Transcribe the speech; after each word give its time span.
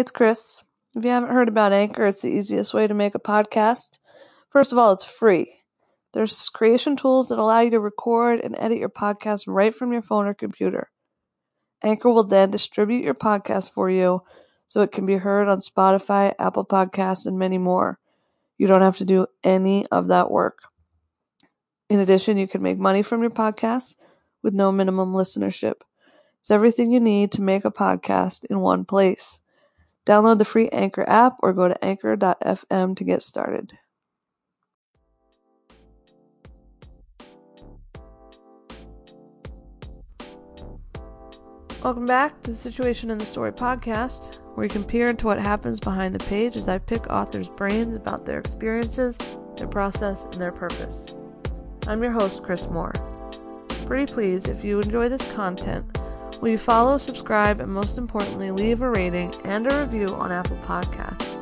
it's 0.00 0.10
Chris. 0.10 0.64
If 0.96 1.04
you 1.04 1.10
haven't 1.10 1.28
heard 1.28 1.48
about 1.48 1.74
Anchor, 1.74 2.06
it's 2.06 2.22
the 2.22 2.30
easiest 2.30 2.72
way 2.72 2.86
to 2.86 2.94
make 2.94 3.14
a 3.14 3.20
podcast. 3.20 3.98
First 4.48 4.72
of 4.72 4.78
all, 4.78 4.92
it's 4.92 5.04
free. 5.04 5.60
There's 6.14 6.48
creation 6.48 6.96
tools 6.96 7.28
that 7.28 7.38
allow 7.38 7.60
you 7.60 7.70
to 7.72 7.80
record 7.80 8.40
and 8.40 8.56
edit 8.58 8.78
your 8.78 8.88
podcast 8.88 9.44
right 9.46 9.74
from 9.74 9.92
your 9.92 10.00
phone 10.00 10.26
or 10.26 10.32
computer. 10.32 10.90
Anchor 11.82 12.08
will 12.08 12.24
then 12.24 12.50
distribute 12.50 13.04
your 13.04 13.14
podcast 13.14 13.72
for 13.72 13.90
you 13.90 14.22
so 14.66 14.80
it 14.80 14.90
can 14.90 15.04
be 15.04 15.18
heard 15.18 15.48
on 15.48 15.58
Spotify, 15.58 16.34
Apple 16.38 16.64
Podcasts, 16.64 17.26
and 17.26 17.38
many 17.38 17.58
more. 17.58 17.98
You 18.56 18.66
don't 18.66 18.80
have 18.80 18.96
to 18.96 19.04
do 19.04 19.26
any 19.44 19.86
of 19.88 20.06
that 20.06 20.30
work. 20.30 20.60
In 21.90 22.00
addition, 22.00 22.38
you 22.38 22.48
can 22.48 22.62
make 22.62 22.78
money 22.78 23.02
from 23.02 23.20
your 23.20 23.30
podcast 23.30 23.96
with 24.42 24.54
no 24.54 24.72
minimum 24.72 25.12
listenership. 25.12 25.82
It's 26.38 26.50
everything 26.50 26.90
you 26.90 27.00
need 27.00 27.32
to 27.32 27.42
make 27.42 27.66
a 27.66 27.70
podcast 27.70 28.46
in 28.46 28.60
one 28.60 28.86
place. 28.86 29.40
Download 30.06 30.38
the 30.38 30.44
free 30.44 30.68
Anchor 30.70 31.08
app 31.08 31.36
or 31.40 31.52
go 31.52 31.68
to 31.68 31.84
anchor.fm 31.84 32.96
to 32.96 33.04
get 33.04 33.22
started. 33.22 33.72
Welcome 41.82 42.04
back 42.04 42.42
to 42.42 42.50
the 42.50 42.56
Situation 42.56 43.10
in 43.10 43.16
the 43.16 43.24
Story 43.24 43.52
podcast, 43.52 44.40
where 44.54 44.64
you 44.64 44.70
can 44.70 44.84
peer 44.84 45.06
into 45.06 45.26
what 45.26 45.38
happens 45.38 45.80
behind 45.80 46.14
the 46.14 46.24
page 46.26 46.56
as 46.56 46.68
I 46.68 46.76
pick 46.76 47.08
authors' 47.08 47.48
brains 47.48 47.96
about 47.96 48.26
their 48.26 48.38
experiences, 48.38 49.16
their 49.56 49.66
process, 49.66 50.24
and 50.24 50.34
their 50.34 50.52
purpose. 50.52 51.16
I'm 51.86 52.02
your 52.02 52.12
host, 52.12 52.42
Chris 52.42 52.68
Moore. 52.68 52.92
Pretty 53.86 54.12
please, 54.12 54.46
if 54.46 54.62
you 54.62 54.78
enjoy 54.80 55.08
this 55.08 55.32
content, 55.32 55.99
will 56.40 56.48
you 56.48 56.58
follow, 56.58 56.98
subscribe, 56.98 57.60
and 57.60 57.72
most 57.72 57.98
importantly, 57.98 58.50
leave 58.50 58.82
a 58.82 58.90
rating 58.90 59.32
and 59.44 59.70
a 59.70 59.80
review 59.80 60.06
on 60.14 60.32
Apple 60.32 60.58
Podcasts? 60.66 61.36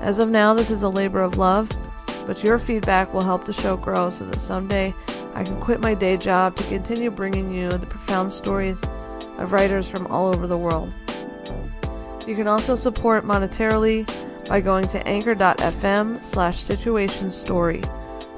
As 0.00 0.18
of 0.18 0.28
now, 0.28 0.54
this 0.54 0.70
is 0.70 0.82
a 0.82 0.88
labor 0.88 1.20
of 1.20 1.38
love, 1.38 1.68
but 2.26 2.44
your 2.44 2.58
feedback 2.58 3.12
will 3.12 3.22
help 3.22 3.44
the 3.44 3.52
show 3.52 3.76
grow 3.76 4.10
so 4.10 4.24
that 4.26 4.38
someday 4.38 4.94
I 5.34 5.44
can 5.44 5.60
quit 5.60 5.80
my 5.80 5.94
day 5.94 6.16
job 6.16 6.56
to 6.56 6.64
continue 6.64 7.10
bringing 7.10 7.52
you 7.52 7.70
the 7.70 7.86
profound 7.86 8.32
stories 8.32 8.82
of 9.38 9.52
writers 9.52 9.88
from 9.88 10.06
all 10.08 10.28
over 10.28 10.46
the 10.46 10.58
world. 10.58 10.92
You 12.26 12.34
can 12.34 12.46
also 12.46 12.76
support 12.76 13.24
monetarily 13.24 14.06
by 14.48 14.60
going 14.60 14.86
to 14.88 15.06
anchor.fm 15.06 16.22
slash 16.22 16.60
situation 16.60 17.30
story 17.30 17.82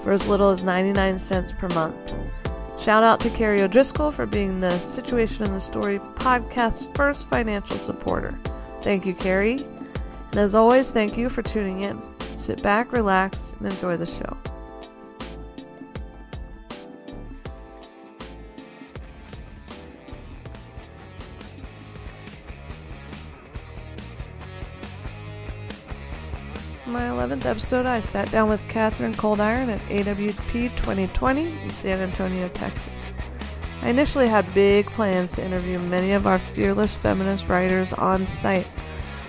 for 0.02 0.12
as 0.12 0.28
little 0.28 0.50
as 0.50 0.62
99 0.62 1.18
cents 1.18 1.52
per 1.52 1.68
month. 1.68 2.14
Shout 2.80 3.02
out 3.02 3.20
to 3.20 3.30
Carrie 3.30 3.60
O'Driscoll 3.60 4.10
for 4.10 4.24
being 4.24 4.58
the 4.58 4.78
Situation 4.78 5.44
in 5.44 5.52
the 5.52 5.60
Story 5.60 5.98
podcast's 6.14 6.88
first 6.94 7.28
financial 7.28 7.76
supporter. 7.76 8.40
Thank 8.80 9.04
you, 9.04 9.12
Carrie. 9.12 9.58
And 10.30 10.38
as 10.38 10.54
always, 10.54 10.90
thank 10.90 11.18
you 11.18 11.28
for 11.28 11.42
tuning 11.42 11.82
in. 11.82 12.00
Sit 12.36 12.62
back, 12.62 12.90
relax, 12.92 13.52
and 13.58 13.70
enjoy 13.70 13.98
the 13.98 14.06
show. 14.06 14.34
My 26.90 27.02
11th 27.02 27.44
episode, 27.44 27.86
I 27.86 28.00
sat 28.00 28.32
down 28.32 28.48
with 28.48 28.66
Katharine 28.68 29.14
Coldiron 29.14 29.68
at 29.68 29.80
AWP 29.82 30.74
2020 30.76 31.62
in 31.62 31.70
San 31.70 32.00
Antonio, 32.00 32.48
Texas. 32.48 33.14
I 33.80 33.90
initially 33.90 34.26
had 34.26 34.52
big 34.54 34.86
plans 34.86 35.30
to 35.32 35.44
interview 35.44 35.78
many 35.78 36.10
of 36.10 36.26
our 36.26 36.40
fearless 36.40 36.92
feminist 36.92 37.46
writers 37.48 37.92
on 37.92 38.26
site, 38.26 38.66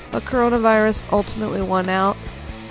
but 0.10 0.24
coronavirus 0.24 1.04
ultimately 1.12 1.62
won 1.62 1.88
out 1.88 2.16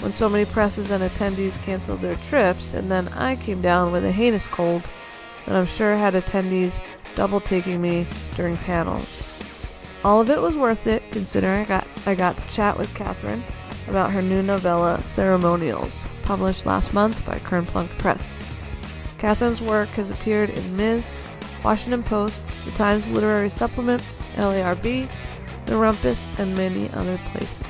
when 0.01 0.11
so 0.11 0.29
many 0.29 0.45
presses 0.45 0.91
and 0.91 1.05
attendees 1.05 1.63
canceled 1.63 2.01
their 2.01 2.17
trips, 2.29 2.75
and 2.75 2.91
then 2.91 3.07
I 3.11 3.37
came 3.37 3.63
down 3.63 3.93
with 3.93 4.05
a 4.05 4.11
heinous 4.11 4.49
cold 4.49 4.83
that 5.47 5.55
I'm 5.55 5.67
sure 5.67 5.97
had 5.97 6.15
attendees 6.15 6.81
double 7.15 7.41
taking 7.41 7.81
me 7.81 8.09
during 8.35 8.57
panels. 8.57 9.23
All 10.03 10.21
of 10.21 10.31
it 10.31 10.43
was 10.43 10.57
worth 10.57 10.89
it, 10.89 11.05
considering 11.13 11.63
I 11.63 11.65
got 11.65 11.87
I 12.07 12.17
got 12.17 12.39
to 12.39 12.49
chat 12.49 12.77
with 12.77 12.93
Katharine 12.97 13.45
about 13.89 14.11
her 14.11 14.23
new 14.23 14.43
novella, 14.43 15.03
Ceremonials, 15.05 16.05
published 16.23 16.67
last 16.67 16.93
month 16.93 17.25
by 17.25 17.39
Kernplunkt 17.39 17.97
Press. 17.99 18.39
Katharine's 19.19 19.61
work 19.61 19.89
has 19.91 20.11
appeared 20.11 20.51
in 20.51 20.77
Ms., 20.77 21.13
Washington 21.65 22.03
Post, 22.03 22.45
The 22.65 22.71
Times 22.73 23.09
Literary 23.11 23.51
Supplement, 23.51 24.03
LARB, 24.37 25.09
The 25.67 25.73
Rumpus, 25.73 26.39
and 26.39 26.57
many 26.57 26.91
other 26.93 27.19
places. 27.33 27.63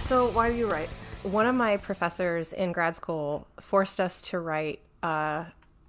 So, 0.00 0.28
why 0.30 0.50
do 0.50 0.56
you 0.56 0.66
write? 0.66 0.88
One 1.22 1.46
of 1.46 1.54
my 1.54 1.76
professors 1.76 2.52
in 2.52 2.72
grad 2.72 2.96
school 2.96 3.46
forced 3.60 4.00
us 4.00 4.22
to 4.22 4.40
write. 4.40 4.80
Uh, 5.02 5.44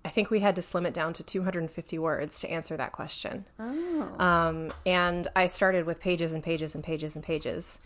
I 0.05 0.09
think 0.09 0.29
we 0.29 0.41
had 0.41 0.55
to 0.57 0.61
slim 0.61 0.85
it 0.85 0.93
down 0.93 1.13
to 1.13 1.23
250 1.23 1.97
words 1.97 2.39
to 2.41 2.51
answer 2.51 2.75
that 2.75 2.91
question. 2.91 3.45
Oh. 3.57 4.15
Um, 4.19 4.69
and 4.85 5.27
I 5.35 5.47
started 5.47 5.85
with 5.85 5.99
pages 5.99 6.33
and 6.33 6.43
pages 6.43 6.75
and 6.75 6.83
pages 6.83 7.15
and 7.15 7.23
pages 7.23 7.79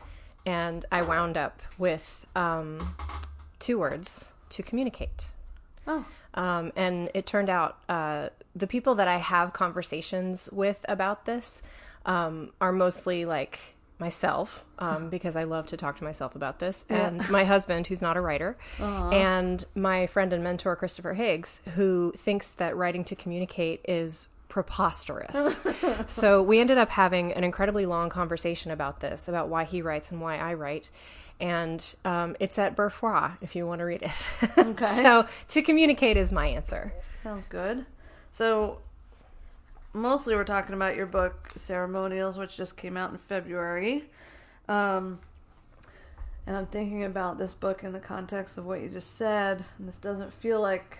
and 0.48 0.86
I 0.94 1.02
wound 1.02 1.36
up 1.36 1.62
with 1.78 2.26
um, 2.34 2.96
two 3.60 3.78
words 3.78 4.32
to 4.50 4.64
communicate. 4.64 5.26
Oh. 5.86 6.06
Um, 6.34 6.72
and 6.76 7.12
it 7.14 7.26
turned 7.26 7.50
out 7.50 7.78
uh, 7.90 8.30
the 8.56 8.66
people 8.66 8.96
that 8.96 9.10
I 9.10 9.18
have 9.18 9.52
conversations 9.52 10.50
with 10.54 10.86
about 10.88 11.26
this 11.26 11.62
um, 12.06 12.54
are 12.62 12.72
mostly 12.72 13.26
like 13.26 13.60
myself 14.00 14.64
um, 14.80 15.10
because 15.16 15.36
I 15.36 15.44
love 15.44 15.68
to 15.68 15.78
talk 15.78 15.98
to 15.98 16.04
myself 16.06 16.34
about 16.34 16.60
this, 16.60 16.86
yeah. 16.90 17.08
and 17.08 17.30
my 17.30 17.44
husband, 17.44 17.88
who's 17.88 18.02
not 18.02 18.16
a 18.16 18.22
writer, 18.22 18.56
Aww. 18.78 19.14
and 19.14 19.66
my 19.76 20.08
friend 20.08 20.32
and 20.32 20.44
mentor, 20.44 20.78
Christopher 20.78 21.14
Higgs, 21.14 21.60
who 21.76 22.14
thinks 22.16 22.52
that 22.52 22.78
writing 22.78 23.04
to 23.06 23.18
communicate 23.18 23.82
is 23.86 24.30
preposterous. 24.58 25.60
so 26.12 26.42
we 26.42 26.60
ended 26.60 26.80
up 26.80 26.90
having 26.90 27.32
an 27.34 27.44
incredibly 27.44 27.86
long 27.86 28.10
conversation 28.10 28.72
about 28.72 29.02
this, 29.02 29.28
about 29.28 29.50
why 29.50 29.66
he 29.66 29.84
writes 29.84 30.10
and 30.10 30.20
why 30.20 30.38
I 30.38 30.56
write. 30.56 30.90
And 31.40 31.94
um, 32.04 32.36
it's 32.40 32.58
at 32.58 32.76
Berfrois 32.76 33.34
if 33.44 33.56
you 33.56 33.68
want 33.68 33.82
to 33.82 33.86
read 33.86 34.02
it. 34.02 34.58
Okay. 34.58 34.86
so 34.88 35.28
to 35.50 35.62
communicate 35.62 36.18
is 36.18 36.32
my 36.32 36.48
answer. 36.48 36.92
Sounds 37.22 37.46
good. 37.46 37.86
So 38.32 38.80
mostly 39.94 40.34
we're 40.34 40.44
talking 40.44 40.74
about 40.74 40.96
your 40.96 41.06
book 41.06 41.52
Ceremonials, 41.56 42.40
which 42.40 42.58
just 42.58 42.78
came 42.78 42.98
out 42.98 43.12
in 43.12 43.20
February. 43.20 44.06
Um, 44.68 45.20
and 46.48 46.58
I'm 46.58 46.66
thinking 46.66 47.04
about 47.04 47.38
this 47.38 47.54
book 47.54 47.84
in 47.84 47.94
the 47.94 48.00
context 48.00 48.58
of 48.58 48.66
what 48.66 48.82
you 48.82 48.90
just 48.90 49.18
said, 49.18 49.64
and 49.78 49.88
this 49.88 50.00
doesn't 50.00 50.34
feel 50.34 50.60
like 50.60 50.98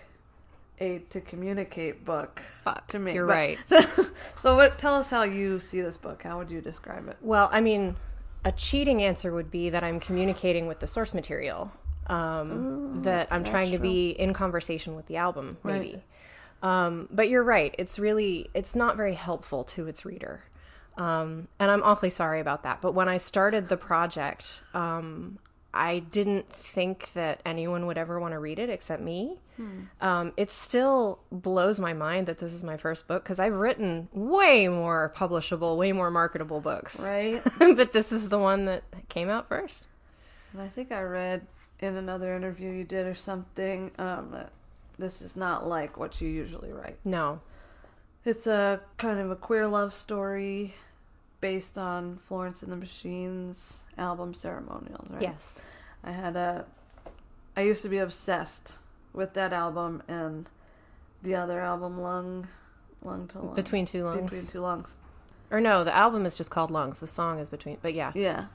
a 0.80 0.98
to 1.10 1.20
communicate 1.20 2.04
book 2.04 2.40
Fuck, 2.64 2.86
to 2.88 2.98
me. 2.98 3.14
You're 3.14 3.26
but, 3.26 3.32
right. 3.32 3.58
so 4.40 4.56
what 4.56 4.78
tell 4.78 4.94
us 4.94 5.10
how 5.10 5.22
you 5.22 5.60
see 5.60 5.80
this 5.80 5.96
book. 5.96 6.22
How 6.22 6.38
would 6.38 6.50
you 6.50 6.60
describe 6.60 7.08
it? 7.08 7.16
Well, 7.20 7.48
I 7.52 7.60
mean, 7.60 7.96
a 8.44 8.52
cheating 8.52 9.02
answer 9.02 9.32
would 9.32 9.50
be 9.50 9.70
that 9.70 9.84
I'm 9.84 10.00
communicating 10.00 10.66
with 10.66 10.80
the 10.80 10.86
source 10.86 11.14
material. 11.14 11.70
Um, 12.06 12.50
Ooh, 12.52 13.00
that 13.02 13.28
I'm 13.30 13.44
trying 13.44 13.72
to 13.72 13.78
be 13.78 14.10
in 14.10 14.32
conversation 14.32 14.96
with 14.96 15.06
the 15.06 15.18
album, 15.18 15.58
maybe. 15.62 15.92
Right. 15.92 16.86
Um, 16.86 17.08
but 17.10 17.28
you're 17.28 17.44
right. 17.44 17.74
It's 17.78 17.98
really 17.98 18.50
it's 18.54 18.74
not 18.74 18.96
very 18.96 19.14
helpful 19.14 19.64
to 19.64 19.86
its 19.86 20.04
reader. 20.06 20.42
Um, 20.96 21.46
and 21.60 21.70
I'm 21.70 21.82
awfully 21.82 22.10
sorry 22.10 22.40
about 22.40 22.64
that. 22.64 22.80
But 22.80 22.92
when 22.92 23.08
I 23.08 23.18
started 23.18 23.68
the 23.68 23.76
project, 23.76 24.62
um, 24.74 25.38
I 25.78 26.00
didn't 26.00 26.50
think 26.50 27.12
that 27.12 27.40
anyone 27.46 27.86
would 27.86 27.96
ever 27.96 28.18
want 28.18 28.32
to 28.32 28.40
read 28.40 28.58
it 28.58 28.68
except 28.68 29.00
me. 29.00 29.38
Hmm. 29.56 29.82
Um, 30.00 30.32
it 30.36 30.50
still 30.50 31.20
blows 31.30 31.78
my 31.78 31.92
mind 31.92 32.26
that 32.26 32.38
this 32.38 32.52
is 32.52 32.64
my 32.64 32.76
first 32.76 33.06
book 33.06 33.22
because 33.22 33.38
I've 33.38 33.54
written 33.54 34.08
way 34.12 34.66
more 34.66 35.12
publishable, 35.14 35.76
way 35.76 35.92
more 35.92 36.10
marketable 36.10 36.60
books. 36.60 37.00
Right. 37.00 37.40
but 37.58 37.92
this 37.92 38.10
is 38.10 38.28
the 38.28 38.40
one 38.40 38.64
that 38.64 38.82
came 39.08 39.30
out 39.30 39.48
first. 39.48 39.86
And 40.52 40.60
I 40.60 40.68
think 40.68 40.90
I 40.90 41.02
read 41.02 41.46
in 41.78 41.94
another 41.94 42.34
interview 42.34 42.72
you 42.72 42.84
did 42.84 43.06
or 43.06 43.14
something 43.14 43.92
um, 44.00 44.32
that 44.32 44.50
this 44.98 45.22
is 45.22 45.36
not 45.36 45.64
like 45.64 45.96
what 45.96 46.20
you 46.20 46.28
usually 46.28 46.72
write. 46.72 46.98
No. 47.04 47.40
It's 48.24 48.48
a 48.48 48.80
kind 48.96 49.20
of 49.20 49.30
a 49.30 49.36
queer 49.36 49.68
love 49.68 49.94
story 49.94 50.74
based 51.40 51.78
on 51.78 52.16
Florence 52.16 52.64
and 52.64 52.72
the 52.72 52.76
Machines 52.76 53.78
album 53.98 54.34
ceremonials, 54.34 55.10
right? 55.10 55.22
Yes. 55.22 55.66
I 56.04 56.12
had 56.12 56.36
a 56.36 56.64
I 57.56 57.62
used 57.62 57.82
to 57.82 57.88
be 57.88 57.98
obsessed 57.98 58.78
with 59.12 59.34
that 59.34 59.52
album 59.52 60.02
and 60.08 60.48
the 61.22 61.34
other 61.34 61.60
album 61.60 62.00
Lung 62.00 62.46
Lung 63.02 63.26
to 63.28 63.38
Lung. 63.40 63.54
Between 63.54 63.84
Two 63.84 64.04
Lungs. 64.04 64.30
Between 64.30 64.46
Two 64.46 64.60
Lungs. 64.60 64.94
Or 65.50 65.60
no, 65.60 65.82
the 65.82 65.94
album 65.94 66.26
is 66.26 66.36
just 66.36 66.50
called 66.50 66.70
Lungs. 66.70 67.00
The 67.00 67.06
song 67.06 67.38
is 67.38 67.48
between 67.48 67.78
but 67.82 67.94
yeah. 67.94 68.12
Yeah. 68.14 68.46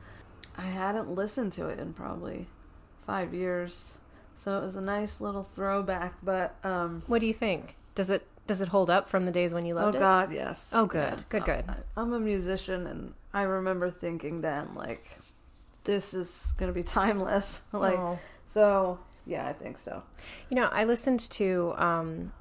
I 0.58 0.68
hadn't 0.68 1.14
listened 1.14 1.54
to 1.54 1.68
it 1.68 1.80
in 1.80 1.94
probably 1.94 2.48
5 3.08 3.34
years. 3.34 3.98
So 4.36 4.58
it 4.58 4.64
was 4.64 4.76
a 4.76 4.82
nice 4.82 5.20
little 5.20 5.44
throwback, 5.44 6.14
but 6.24 6.56
um 6.64 7.02
What 7.08 7.20
do 7.20 7.28
you 7.28 7.34
think? 7.34 7.76
Does 7.96 8.10
it 8.10 8.26
Does 8.48 8.62
it 8.62 8.70
hold 8.70 8.90
up 8.90 9.10
from 9.10 9.26
the 9.26 9.32
days 9.32 9.54
when 9.54 9.66
you 9.66 9.74
loved 9.74 9.96
oh 9.96 10.00
it? 10.00 10.02
God, 10.02 10.32
yes. 10.34 10.72
Oh, 10.74 10.86
good. 10.86 11.14
Yes. 11.18 11.24
Good, 11.30 11.46
good. 11.46 11.64
I'm 11.96 12.12
a 12.14 12.20
musician, 12.20 12.88
and 12.88 13.14
I 13.34 13.44
remember 13.44 13.90
thinking 13.90 14.42
then, 14.42 14.76
like, 14.76 15.18
this 15.84 16.14
is 16.14 16.54
gonna 16.58 16.72
be 16.72 16.84
timeless. 17.00 17.62
like, 17.72 17.98
Oh. 17.98 18.20
so 18.46 19.00
yeah, 19.26 19.48
I 19.48 19.54
think 19.54 19.78
so. 19.78 20.04
You 20.50 20.56
know, 20.56 20.66
I 20.72 20.84
listened 20.86 21.22
to. 21.32 21.74
Um, 21.78 22.34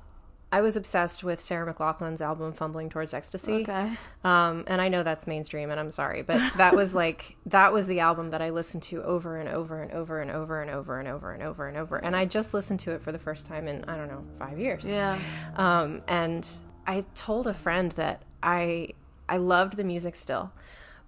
I 0.54 0.60
was 0.60 0.76
obsessed 0.76 1.24
with 1.24 1.40
Sarah 1.40 1.72
McLachlan's 1.72 2.20
album 2.20 2.52
"Fumbling 2.52 2.90
Towards 2.90 3.14
Ecstasy." 3.14 3.62
Okay. 3.62 3.90
Um, 4.22 4.64
and 4.66 4.82
I 4.82 4.88
know 4.88 5.02
that's 5.02 5.26
mainstream, 5.26 5.70
and 5.70 5.80
I'm 5.80 5.90
sorry, 5.90 6.20
but 6.20 6.42
that 6.58 6.74
was 6.76 6.94
like 6.94 7.36
that 7.46 7.72
was 7.72 7.86
the 7.86 8.00
album 8.00 8.30
that 8.30 8.42
I 8.42 8.50
listened 8.50 8.82
to 8.84 9.02
over 9.02 9.38
and 9.38 9.48
over 9.48 9.80
and 9.80 9.92
over 9.92 10.20
and 10.20 10.30
over 10.30 10.60
and 10.60 10.70
over 10.70 10.98
and 10.98 11.08
over 11.08 11.32
and 11.32 11.42
over 11.42 11.68
and 11.68 11.76
over. 11.78 11.96
And 11.96 12.14
I 12.14 12.26
just 12.26 12.52
listened 12.52 12.80
to 12.80 12.90
it 12.90 13.00
for 13.00 13.12
the 13.12 13.18
first 13.18 13.46
time 13.46 13.66
in 13.66 13.84
I 13.86 13.96
don't 13.96 14.08
know 14.08 14.24
five 14.38 14.58
years. 14.58 14.84
Yeah. 14.84 15.18
Um, 15.56 16.02
and 16.06 16.46
I 16.86 17.04
told 17.14 17.46
a 17.46 17.54
friend 17.54 17.92
that 17.92 18.22
I 18.42 18.90
I 19.30 19.38
loved 19.38 19.78
the 19.78 19.84
music 19.84 20.16
still, 20.16 20.52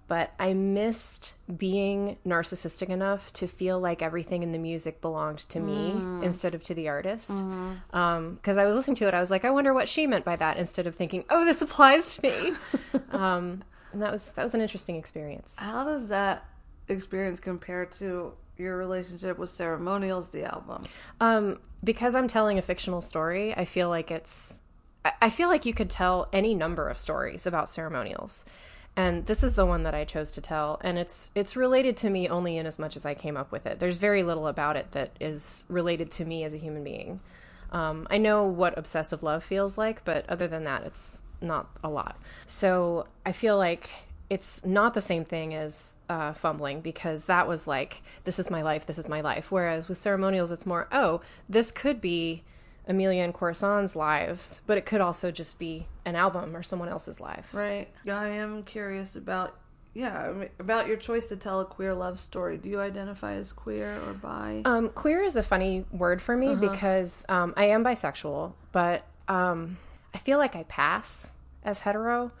but 0.07 0.33
I 0.39 0.53
missed 0.53 1.35
being 1.57 2.17
narcissistic 2.25 2.89
enough 2.89 3.33
to 3.33 3.47
feel 3.47 3.79
like 3.79 4.01
everything 4.01 4.43
in 4.43 4.51
the 4.51 4.59
music 4.59 5.01
belonged 5.01 5.39
to 5.49 5.59
me 5.59 5.91
instead 6.23 6.53
of 6.53 6.63
to 6.63 6.73
the 6.73 6.89
artist. 6.89 7.31
Because 7.87 8.57
I 8.57 8.65
was 8.65 8.75
listening 8.75 8.95
to 8.97 9.07
it, 9.07 9.13
I 9.13 9.19
was 9.19 9.31
like, 9.31 9.45
I 9.45 9.51
wonder 9.51 9.73
what 9.73 9.89
she 9.89 10.05
meant 10.07 10.25
by 10.25 10.35
that, 10.35 10.57
instead 10.57 10.87
of 10.87 10.95
thinking, 10.95 11.25
oh, 11.29 11.43
this 11.45 11.61
applies 11.61 12.15
to 12.17 12.21
me. 12.21 12.53
um, 13.11 13.63
and 13.93 14.01
that 14.01 14.11
was 14.11 14.33
that 14.33 14.43
was 14.43 14.53
an 14.53 14.61
interesting 14.61 14.97
experience. 14.97 15.55
How 15.57 15.85
does 15.85 16.09
that 16.09 16.45
experience 16.87 17.39
compare 17.39 17.85
to 17.85 18.33
your 18.57 18.77
relationship 18.77 19.37
with 19.37 19.49
Ceremonials, 19.49 20.29
the 20.29 20.43
album? 20.43 20.83
Um, 21.19 21.59
because 21.83 22.15
I'm 22.15 22.27
telling 22.27 22.57
a 22.57 22.61
fictional 22.61 23.01
story, 23.01 23.55
I 23.55 23.65
feel 23.65 23.89
like 23.89 24.11
it's. 24.11 24.61
I 25.21 25.29
feel 25.29 25.49
like 25.49 25.67
you 25.67 25.73
could 25.73 25.89
tell 25.89 26.27
any 26.33 26.55
number 26.55 26.89
of 26.89 26.97
stories 26.97 27.45
about 27.45 27.69
ceremonials, 27.69 28.43
and 28.97 29.25
this 29.25 29.43
is 29.43 29.55
the 29.55 29.65
one 29.65 29.83
that 29.83 29.93
I 29.93 30.05
chose 30.05 30.31
to 30.33 30.41
tell. 30.41 30.79
And 30.81 30.97
it's 30.97 31.31
it's 31.35 31.55
related 31.55 31.97
to 31.97 32.09
me 32.09 32.29
only 32.29 32.57
in 32.57 32.65
as 32.65 32.79
much 32.79 32.95
as 32.95 33.05
I 33.05 33.13
came 33.13 33.35
up 33.35 33.51
with 33.51 33.65
it. 33.65 33.79
There's 33.79 33.97
very 33.97 34.23
little 34.23 34.47
about 34.47 34.77
it 34.77 34.91
that 34.91 35.11
is 35.19 35.65
related 35.67 36.11
to 36.11 36.25
me 36.25 36.43
as 36.43 36.53
a 36.53 36.57
human 36.57 36.83
being. 36.83 37.19
Um, 37.71 38.07
I 38.09 38.17
know 38.17 38.45
what 38.45 38.77
obsessive 38.77 39.21
love 39.21 39.43
feels 39.43 39.77
like, 39.77 40.05
but 40.05 40.29
other 40.29 40.47
than 40.47 40.63
that, 40.63 40.83
it's 40.83 41.21
not 41.41 41.69
a 41.83 41.89
lot. 41.89 42.17
So 42.45 43.07
I 43.25 43.33
feel 43.33 43.57
like 43.57 43.89
it's 44.29 44.65
not 44.65 44.93
the 44.93 45.01
same 45.01 45.25
thing 45.25 45.53
as 45.53 45.97
uh, 46.09 46.33
fumbling 46.33 46.81
because 46.81 47.25
that 47.25 47.47
was 47.47 47.67
like, 47.67 48.01
this 48.23 48.39
is 48.39 48.49
my 48.49 48.61
life, 48.61 48.85
this 48.85 48.97
is 48.97 49.09
my 49.09 49.21
life. 49.21 49.51
Whereas 49.51 49.87
with 49.87 49.97
ceremonials, 49.97 50.51
it's 50.51 50.65
more, 50.65 50.87
oh, 50.91 51.21
this 51.49 51.71
could 51.71 52.01
be 52.01 52.43
Amelia 52.87 53.23
and 53.23 53.33
Corson's 53.33 53.95
lives, 53.95 54.61
but 54.67 54.77
it 54.77 54.85
could 54.85 55.01
also 55.01 55.31
just 55.31 55.57
be 55.59 55.87
an 56.05 56.15
album 56.15 56.55
or 56.55 56.63
someone 56.63 56.89
else's 56.89 57.19
life. 57.19 57.53
Right. 57.53 57.87
I 58.07 58.27
am 58.29 58.63
curious 58.63 59.15
about 59.15 59.57
yeah 59.93 60.17
I 60.17 60.33
mean, 60.33 60.49
about 60.59 60.87
your 60.87 60.97
choice 60.97 61.29
to 61.29 61.37
tell 61.37 61.61
a 61.61 61.65
queer 61.65 61.93
love 61.93 62.19
story. 62.19 62.57
Do 62.57 62.69
you 62.69 62.79
identify 62.79 63.33
as 63.33 63.51
queer 63.51 63.97
or 64.07 64.13
bi? 64.13 64.61
Um, 64.65 64.89
queer 64.89 65.23
is 65.23 65.35
a 65.35 65.43
funny 65.43 65.85
word 65.91 66.21
for 66.21 66.35
me 66.35 66.55
because 66.55 67.25
um, 67.29 67.53
I 67.57 67.65
am 67.65 67.83
bisexual, 67.83 68.53
but 68.71 69.03
um, 69.27 69.77
I 70.13 70.17
feel 70.17 70.37
like 70.37 70.55
I 70.55 70.63
pass 70.63 71.33
as 71.63 71.81
hetero, 71.81 72.31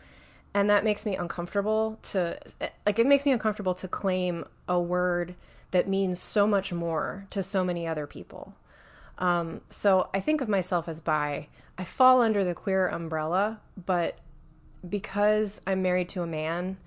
and 0.53 0.69
that 0.69 0.83
makes 0.83 1.05
me 1.05 1.15
uncomfortable 1.15 1.97
to 2.03 2.37
like 2.85 2.99
it 2.99 3.07
makes 3.07 3.25
me 3.25 3.31
uncomfortable 3.31 3.73
to 3.75 3.87
claim 3.87 4.45
a 4.67 4.79
word 4.79 5.35
that 5.71 5.87
means 5.87 6.19
so 6.19 6.45
much 6.45 6.71
more 6.71 7.25
to 7.31 7.41
so 7.41 7.63
many 7.63 7.87
other 7.87 8.05
people. 8.05 8.53
Um, 9.17 9.61
so 9.69 10.09
I 10.13 10.19
think 10.19 10.41
of 10.41 10.49
myself 10.49 10.87
as 10.87 10.99
bi. 10.99 11.47
I 11.77 11.83
fall 11.83 12.21
under 12.21 12.43
the 12.43 12.53
queer 12.53 12.87
umbrella, 12.87 13.59
but 13.85 14.17
because 14.87 15.61
I'm 15.67 15.81
married 15.81 16.09
to 16.09 16.21
a 16.21 16.27
man 16.27 16.77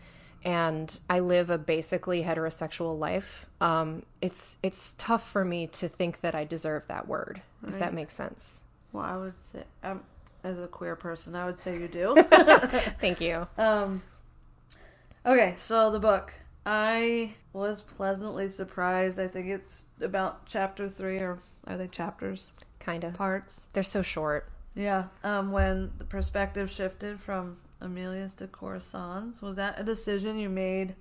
and 0.44 0.98
I 1.10 1.19
live 1.20 1.50
a 1.50 1.58
basically 1.58 2.22
heterosexual 2.22 2.98
life, 2.98 3.46
um, 3.60 4.02
it's 4.22 4.56
it's 4.62 4.94
tough 4.98 5.28
for 5.28 5.44
me 5.44 5.66
to 5.69 5.88
think 5.88 6.20
that 6.20 6.34
I 6.34 6.44
deserve 6.44 6.84
that 6.88 7.08
word, 7.08 7.42
if 7.66 7.78
that 7.78 7.92
makes 7.92 8.14
sense. 8.14 8.62
well, 8.92 9.04
I 9.04 9.16
would 9.16 9.40
say 9.40 9.64
um, 9.82 10.02
as 10.44 10.58
a 10.58 10.69
queer 10.69 10.96
person, 10.96 11.34
I 11.34 11.44
would 11.46 11.58
say 11.58 11.78
you 11.78 11.88
do. 11.88 12.14
Thank 13.00 13.20
you. 13.20 13.46
Um, 13.58 14.02
okay, 15.26 15.54
so 15.56 15.90
the 15.90 15.98
book. 15.98 16.32
I 16.66 17.34
was 17.52 17.81
pleasantly 17.81 18.49
surprised. 18.49 19.19
I 19.19 19.26
think 19.26 19.46
it's 19.46 19.87
about 20.00 20.46
chapter 20.46 20.88
three, 20.88 21.19
or 21.19 21.38
are 21.66 21.76
they 21.76 21.88
chapters? 21.88 22.46
Kind 22.78 23.05
of. 23.05 23.14
Parts. 23.14 23.64
They're 23.72 23.82
so 23.82 24.02
short. 24.02 24.50
Yeah. 24.75 25.06
Um, 25.25 25.50
when 25.50 25.93
the 25.99 26.05
perspective 26.05 26.70
shifted 26.70 27.20
from 27.20 27.56
Amelia's 27.81 28.37
to 28.37 28.46
Corson's, 28.46 29.40
was 29.40 29.56
that 29.56 29.78
a 29.78 29.82
decision 29.82 30.38
you 30.38 30.49
made 30.49 30.94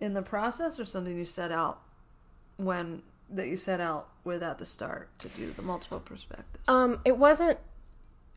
in 0.00 0.14
the 0.14 0.22
process, 0.22 0.78
or 0.78 0.84
something 0.84 1.16
you 1.16 1.24
set 1.24 1.50
out 1.50 1.80
when 2.56 3.02
that 3.30 3.48
you 3.48 3.56
set 3.56 3.80
out 3.80 4.08
with 4.24 4.42
at 4.42 4.58
the 4.58 4.66
start 4.66 5.10
to 5.18 5.28
do 5.28 5.50
the 5.50 5.62
multiple 5.62 6.00
perspectives? 6.00 6.64
Um, 6.68 7.00
it 7.04 7.16
wasn't. 7.16 7.58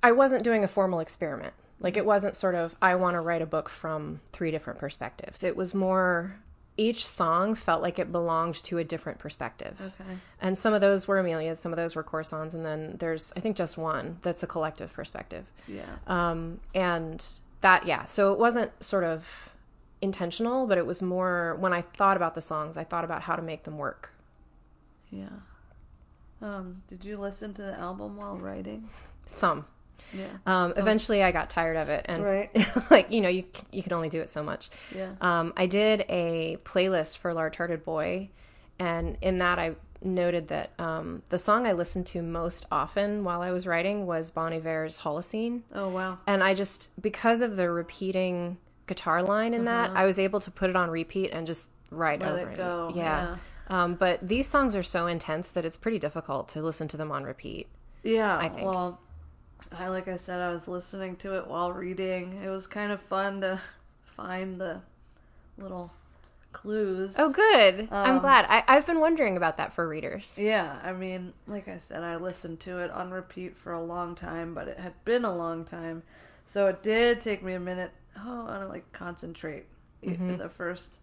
I 0.04 0.14
wasn't 0.14 0.44
doing 0.44 0.64
a 0.64 0.68
formal 0.68 1.00
experiment. 1.00 1.54
Like 1.80 1.98
it 1.98 2.06
wasn't 2.06 2.36
sort 2.36 2.56
of. 2.56 2.76
I 2.82 2.96
want 2.96 3.16
to 3.16 3.22
write 3.22 3.42
a 3.42 3.46
book 3.46 3.70
from 3.70 4.22
three 4.32 4.52
different 4.52 4.80
perspectives. 4.80 5.44
It 5.44 5.56
was 5.56 5.74
more. 5.74 6.38
Each 6.82 7.06
song 7.06 7.54
felt 7.54 7.84
like 7.84 8.00
it 8.00 8.12
belonged 8.12 8.56
to 8.64 8.80
a 8.80 8.84
different 8.84 9.20
perspective. 9.20 9.80
Okay. 9.80 10.18
And 10.42 10.58
some 10.58 10.74
of 10.74 10.82
those 10.82 11.08
were 11.08 11.20
Amelia's, 11.20 11.60
some 11.60 11.72
of 11.72 11.78
those 11.78 11.96
were 11.96 12.02
Corson's, 12.02 12.56
and 12.56 12.66
then 12.66 12.96
there's, 12.98 13.32
I 13.38 13.40
think, 13.40 13.56
just 13.56 13.78
one 13.78 14.18
that's 14.24 14.42
a 14.42 14.48
collective 14.48 14.92
perspective. 14.92 15.46
Yeah. 15.68 15.84
Um, 16.08 16.60
and 16.74 17.24
that, 17.62 17.86
yeah, 17.86 18.06
so 18.06 18.34
it 18.34 18.40
wasn't 18.40 18.72
sort 18.84 19.04
of 19.04 19.54
intentional, 20.02 20.66
but 20.66 20.80
it 20.80 20.88
was 20.88 21.04
more 21.04 21.56
when 21.60 21.72
I 21.72 21.82
thought 21.82 22.18
about 22.18 22.34
the 22.34 22.42
songs, 22.42 22.78
I 22.78 22.84
thought 22.84 23.04
about 23.04 23.22
how 23.22 23.36
to 23.36 23.44
make 23.44 23.62
them 23.62 23.78
work. 23.78 24.12
Yeah. 25.12 25.28
Um, 26.42 26.82
did 26.88 27.06
you 27.06 27.16
listen 27.18 27.54
to 27.54 27.62
the 27.62 27.80
album 27.80 28.18
while 28.18 28.38
writing? 28.38 28.90
Some. 29.28 29.66
Yeah. 30.14 30.26
Um, 30.46 30.74
eventually, 30.78 31.24
I 31.24 31.32
got 31.32 31.50
tired 31.50 31.78
of 31.78 31.90
it, 31.90 32.06
and 32.08 32.24
Right. 32.24 32.50
like 32.92 33.12
you 33.12 33.22
know, 33.22 33.30
you 33.30 33.46
you 33.72 33.82
can 33.84 33.94
only 33.94 34.10
do 34.10 34.22
it 34.22 34.30
so 34.30 34.44
much. 34.44 34.70
Yeah. 34.96 35.12
Um, 35.22 35.54
I 35.58 35.66
did 35.66 36.06
a 36.10 36.58
playlist 36.64 37.18
for 37.18 37.34
Largehearted 37.34 37.84
Boy, 37.84 38.30
and 38.80 39.18
in 39.22 39.38
that 39.40 39.60
I 39.60 39.76
noted 40.04 40.48
that 40.48 40.72
um, 40.80 41.22
the 41.30 41.38
song 41.38 41.68
I 41.68 41.74
listened 41.74 42.08
to 42.08 42.22
most 42.24 42.66
often 42.72 43.24
while 43.24 43.42
I 43.42 43.52
was 43.52 43.68
writing 43.68 44.08
was 44.08 44.32
Bon 44.32 44.52
Iver's 44.52 45.00
Holocene. 45.00 45.62
Oh 45.74 45.90
wow. 45.90 46.18
And 46.26 46.44
I 46.44 46.56
just, 46.56 46.90
because 47.00 47.42
of 47.42 47.56
the 47.56 47.70
repeating 47.70 48.58
guitar 48.88 49.22
line 49.22 49.54
in 49.54 49.66
that, 49.66 49.92
I 49.92 50.06
was 50.08 50.18
able 50.18 50.40
to 50.40 50.50
put 50.50 50.72
it 50.72 50.76
on 50.76 50.90
repeat 50.90 51.30
and 51.32 51.46
just 51.46 51.70
write 51.92 52.22
Uh-huh. 52.24 52.34
Let 52.34 52.42
over 52.42 52.52
it 52.52 52.58
go, 52.58 52.92
Yeah. 52.96 53.36
Um, 53.68 53.94
but 53.94 54.28
these 54.28 54.48
songs 54.48 54.76
are 54.76 54.82
so 54.84 55.06
intense 55.06 55.52
that 55.52 55.66
it's 55.66 55.78
pretty 55.78 56.00
difficult 56.00 56.50
to 56.50 56.64
listen 56.64 56.88
to 56.90 56.98
them 56.98 57.12
on 57.12 57.24
repeat. 57.24 57.68
Yeah, 58.02 58.36
I 58.36 58.50
think. 58.50 58.66
Well, 58.68 59.00
I 59.72 59.88
like 59.88 60.08
I 60.08 60.16
said, 60.18 60.40
I 60.42 60.52
was 60.52 60.68
listening 60.68 61.16
to 61.18 61.38
it 61.38 61.48
while 61.48 61.72
reading. 61.72 62.42
It 62.44 62.50
was 62.50 62.68
kind 62.68 62.92
of 62.92 63.02
fun 63.02 63.42
to 63.42 63.60
find 64.18 64.60
the 64.60 64.82
little 65.58 65.92
clues. 66.52 67.16
Oh, 67.18 67.32
good. 67.32 67.88
I'm 67.92 68.16
Um, 68.16 68.20
glad. 68.20 68.46
I, 68.50 68.64
I've 68.68 68.86
been 68.86 69.00
wondering 69.00 69.38
about 69.38 69.58
that 69.58 69.72
for 69.72 69.88
readers. 69.88 70.38
Yeah, 70.40 70.78
I 70.84 70.92
mean, 70.92 71.34
like 71.48 71.68
I 71.68 71.78
said, 71.78 72.04
I 72.04 72.18
listened 72.18 72.60
to 72.62 72.80
it 72.80 72.92
on 72.92 73.12
repeat 73.12 73.56
for 73.56 73.72
a 73.74 73.82
long 73.82 74.16
time, 74.16 74.54
but 74.54 74.68
it 74.68 74.78
had 74.80 74.94
been 75.06 75.24
a 75.24 75.34
long 75.34 75.64
time, 75.64 76.04
so 76.44 76.68
it 76.68 76.84
did 76.84 77.22
take 77.22 77.42
me 77.42 77.54
a 77.54 77.60
minute. 77.60 77.92
Oh, 78.18 78.48
I 78.50 78.60
don't 78.60 78.70
like 78.70 78.92
concentrate 78.92 79.66
in 80.02 80.38
the 80.38 80.50
first 80.50 80.98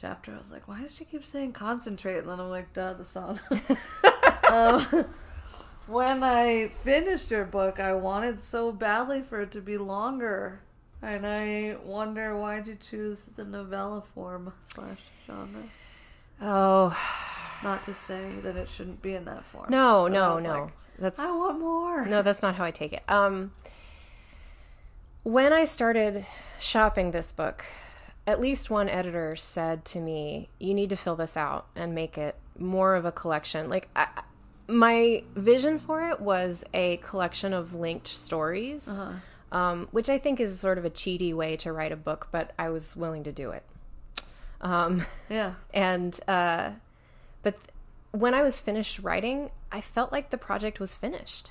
chapter. 0.00 0.34
I 0.34 0.38
was 0.38 0.52
like, 0.52 0.68
why 0.68 0.82
does 0.82 0.94
she 0.94 1.06
keep 1.06 1.24
saying 1.24 1.52
concentrate? 1.52 2.18
And 2.18 2.28
then 2.28 2.40
I'm 2.40 2.50
like, 2.50 2.72
duh, 2.74 2.92
the 2.92 3.04
song. 3.04 3.40
um, 4.50 5.06
when 5.86 6.22
I 6.22 6.68
finished 6.68 7.30
your 7.30 7.44
book, 7.44 7.80
I 7.80 7.92
wanted 7.94 8.40
so 8.40 8.72
badly 8.72 9.22
for 9.22 9.40
it 9.42 9.50
to 9.52 9.60
be 9.60 9.76
longer. 9.76 10.60
And 11.02 11.26
I 11.26 11.76
wonder 11.84 12.36
why'd 12.36 12.68
you 12.68 12.76
choose 12.76 13.24
the 13.34 13.44
novella 13.44 14.02
form 14.14 14.52
slash 14.66 15.00
genre? 15.26 15.62
Oh, 16.40 16.96
Not 17.64 17.84
to 17.86 17.94
say 17.94 18.30
that 18.42 18.56
it 18.56 18.68
shouldn't 18.68 19.02
be 19.02 19.14
in 19.14 19.24
that 19.24 19.44
form. 19.44 19.66
no, 19.68 20.04
But 20.04 20.12
no, 20.12 20.38
no. 20.38 20.62
like, 20.64 20.72
That's 20.98 21.18
I 21.20 21.26
want 21.36 21.58
more. 21.60 22.04
no, 22.06 22.22
that's 22.22 22.42
not 22.42 22.54
how 22.54 22.64
I 22.64 22.70
take 22.70 22.92
it. 22.92 23.02
Um, 23.08 23.50
when 25.24 25.52
I 25.52 25.64
started 25.64 26.24
shopping 26.60 27.10
this 27.10 27.32
book, 27.32 27.64
at 28.26 28.40
least 28.40 28.70
one 28.70 28.88
editor 28.88 29.34
said 29.36 29.84
to 29.86 30.00
me, 30.00 30.48
"You 30.60 30.74
need 30.74 30.90
to 30.90 30.96
fill 30.96 31.16
this 31.16 31.36
out 31.36 31.66
and 31.74 31.94
make 31.94 32.16
it 32.18 32.36
more 32.58 32.94
of 32.94 33.04
a 33.04 33.12
collection." 33.12 33.68
Like 33.68 33.88
I, 33.96 34.08
my 34.68 35.22
vision 35.34 35.78
for 35.78 36.08
it 36.10 36.20
was 36.20 36.64
a 36.72 36.96
collection 36.98 37.52
of 37.52 37.74
linked 37.74 38.08
stories, 38.08 39.04
um, 39.50 39.88
which 39.90 40.08
I 40.08 40.18
think 40.18 40.40
is 40.40 40.58
sort 40.58 40.78
of 40.78 40.84
a 40.84 40.90
cheaty 40.90 41.34
way 41.34 41.56
to 41.58 41.72
write 41.72 41.92
a 41.92 41.96
book, 41.96 42.28
but 42.30 42.52
I 42.58 42.70
was 42.70 42.96
willing 42.96 43.24
to 43.24 43.32
do 43.32 43.50
it. 43.50 43.64
Um, 44.60 45.04
Yeah. 45.28 45.54
and 45.74 46.18
uh, 46.28 46.70
but 47.42 47.54
th- 47.58 47.70
when 48.12 48.34
I 48.34 48.42
was 48.42 48.60
finished 48.60 49.00
writing, 49.00 49.50
I 49.70 49.80
felt 49.80 50.12
like 50.12 50.30
the 50.30 50.38
project 50.38 50.78
was 50.80 50.94
finished, 50.94 51.50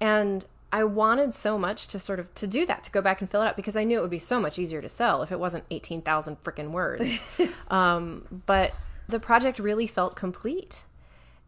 and 0.00 0.44
I 0.72 0.84
wanted 0.84 1.34
so 1.34 1.58
much 1.58 1.88
to 1.88 1.98
sort 1.98 2.20
of 2.20 2.32
to 2.36 2.46
do 2.46 2.64
that 2.66 2.84
to 2.84 2.90
go 2.92 3.02
back 3.02 3.20
and 3.20 3.28
fill 3.28 3.42
it 3.42 3.46
out 3.48 3.56
because 3.56 3.76
I 3.76 3.82
knew 3.84 3.98
it 3.98 4.02
would 4.02 4.10
be 4.10 4.20
so 4.20 4.38
much 4.38 4.58
easier 4.58 4.80
to 4.80 4.88
sell 4.88 5.22
if 5.22 5.32
it 5.32 5.40
wasn't 5.40 5.64
eighteen 5.70 6.00
thousand 6.02 6.42
freaking 6.44 6.70
words. 6.70 7.24
um, 7.70 8.42
but 8.46 8.72
the 9.08 9.18
project 9.18 9.58
really 9.58 9.88
felt 9.88 10.14
complete, 10.14 10.84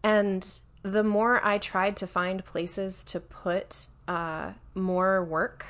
and 0.02 0.44
the 0.82 1.02
more 1.04 1.44
I 1.44 1.58
tried 1.58 1.96
to 1.98 2.06
find 2.06 2.44
places 2.44 3.04
to 3.04 3.20
put 3.20 3.86
uh, 4.08 4.52
more 4.74 5.24
work, 5.24 5.66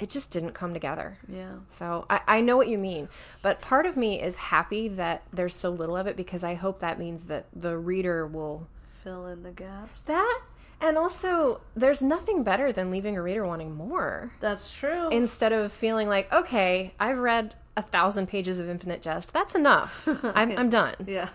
it 0.00 0.10
just 0.10 0.30
didn't 0.30 0.52
come 0.52 0.72
together. 0.72 1.18
Yeah. 1.28 1.54
So 1.68 2.06
I, 2.08 2.20
I 2.26 2.40
know 2.40 2.56
what 2.56 2.68
you 2.68 2.78
mean, 2.78 3.08
but 3.42 3.60
part 3.60 3.86
of 3.86 3.96
me 3.96 4.20
is 4.20 4.36
happy 4.36 4.88
that 4.88 5.22
there's 5.32 5.54
so 5.54 5.70
little 5.70 5.96
of 5.96 6.06
it 6.06 6.16
because 6.16 6.44
I 6.44 6.54
hope 6.54 6.80
that 6.80 6.98
means 6.98 7.24
that 7.24 7.46
the 7.54 7.76
reader 7.76 8.26
will 8.26 8.66
Fill 9.04 9.26
in 9.26 9.42
the 9.44 9.50
gaps. 9.52 10.00
that 10.06 10.40
and 10.80 10.96
also 10.98 11.60
there's 11.74 12.02
nothing 12.02 12.42
better 12.44 12.72
than 12.72 12.90
leaving 12.90 13.16
a 13.16 13.22
reader 13.22 13.44
wanting 13.46 13.74
more 13.74 14.32
That's 14.40 14.72
true. 14.76 15.08
instead 15.10 15.52
of 15.52 15.72
feeling 15.72 16.08
like 16.08 16.32
okay 16.32 16.92
I've 17.00 17.18
read 17.18 17.54
a 17.76 17.82
thousand 17.82 18.26
pages 18.28 18.58
of 18.60 18.68
Infinite 18.68 19.00
Jest 19.02 19.32
that's 19.32 19.54
enough 19.54 20.06
I'm, 20.24 20.56
I'm 20.58 20.68
done 20.68 20.94
yeah. 21.06 21.28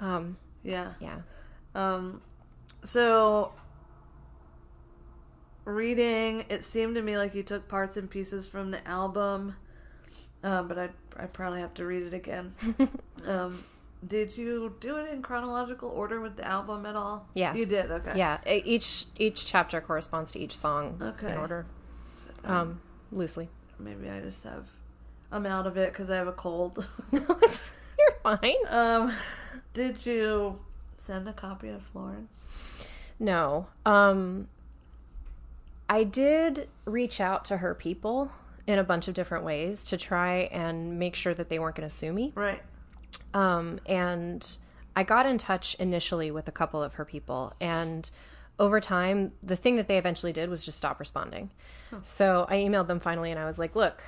um 0.00 0.36
Yeah. 0.64 0.92
yeah 1.00 1.18
Um, 1.74 2.20
so 2.82 3.52
reading, 5.64 6.44
it 6.48 6.64
seemed 6.64 6.94
to 6.96 7.02
me 7.02 7.16
like 7.16 7.34
you 7.34 7.42
took 7.42 7.68
parts 7.68 7.96
and 7.96 8.08
pieces 8.08 8.48
from 8.48 8.70
the 8.70 8.86
album, 8.86 9.56
uh, 10.42 10.62
but 10.62 10.78
I 10.78 10.88
I 11.16 11.26
probably 11.26 11.60
have 11.60 11.74
to 11.74 11.84
read 11.86 12.02
it 12.02 12.14
again. 12.14 12.52
um, 13.26 13.62
did 14.06 14.36
you 14.36 14.74
do 14.80 14.96
it 14.98 15.10
in 15.12 15.22
chronological 15.22 15.88
order 15.88 16.20
with 16.20 16.36
the 16.36 16.44
album 16.46 16.84
at 16.86 16.96
all? 16.96 17.28
Yeah. 17.34 17.54
you 17.54 17.64
did. 17.66 17.90
Okay. 17.90 18.12
yeah 18.16 18.38
each 18.46 19.06
each 19.16 19.46
chapter 19.46 19.80
corresponds 19.80 20.32
to 20.32 20.38
each 20.38 20.56
song 20.56 20.98
Okay. 21.00 21.32
in 21.32 21.38
order 21.38 21.64
Um, 22.44 22.54
um 22.54 22.80
loosely 23.12 23.48
maybe 23.78 24.08
I 24.10 24.20
just 24.20 24.44
have. 24.44 24.66
I'm 25.32 25.46
out 25.46 25.66
of 25.66 25.76
it 25.76 25.92
because 25.92 26.10
I 26.10 26.16
have 26.16 26.28
a 26.28 26.32
cold. 26.32 26.86
You're 27.12 28.18
fine 28.22 28.54
um, 28.68 29.12
did 29.72 30.04
you 30.04 30.58
send 31.04 31.28
a 31.28 31.32
copy 31.32 31.68
to 31.68 31.78
Florence? 31.92 32.84
No. 33.18 33.68
Um 33.84 34.48
I 35.88 36.04
did 36.04 36.68
reach 36.86 37.20
out 37.20 37.44
to 37.46 37.58
her 37.58 37.74
people 37.74 38.32
in 38.66 38.78
a 38.78 38.84
bunch 38.84 39.06
of 39.06 39.14
different 39.14 39.44
ways 39.44 39.84
to 39.84 39.98
try 39.98 40.48
and 40.50 40.98
make 40.98 41.14
sure 41.14 41.34
that 41.34 41.50
they 41.50 41.58
weren't 41.58 41.76
going 41.76 41.88
to 41.88 41.94
sue 41.94 42.12
me. 42.12 42.32
Right. 42.34 42.62
Um 43.32 43.80
and 43.86 44.56
I 44.96 45.02
got 45.02 45.26
in 45.26 45.38
touch 45.38 45.74
initially 45.76 46.30
with 46.30 46.48
a 46.48 46.52
couple 46.52 46.82
of 46.82 46.94
her 46.94 47.04
people 47.04 47.52
and 47.60 48.10
over 48.58 48.80
time 48.80 49.32
the 49.42 49.56
thing 49.56 49.76
that 49.76 49.88
they 49.88 49.98
eventually 49.98 50.32
did 50.32 50.48
was 50.48 50.64
just 50.64 50.78
stop 50.78 50.98
responding. 51.00 51.50
So 52.02 52.44
I 52.48 52.56
emailed 52.56 52.88
them 52.88 52.98
finally 52.98 53.30
and 53.30 53.38
I 53.38 53.44
was 53.44 53.56
like, 53.58 53.76
"Look, 53.76 54.02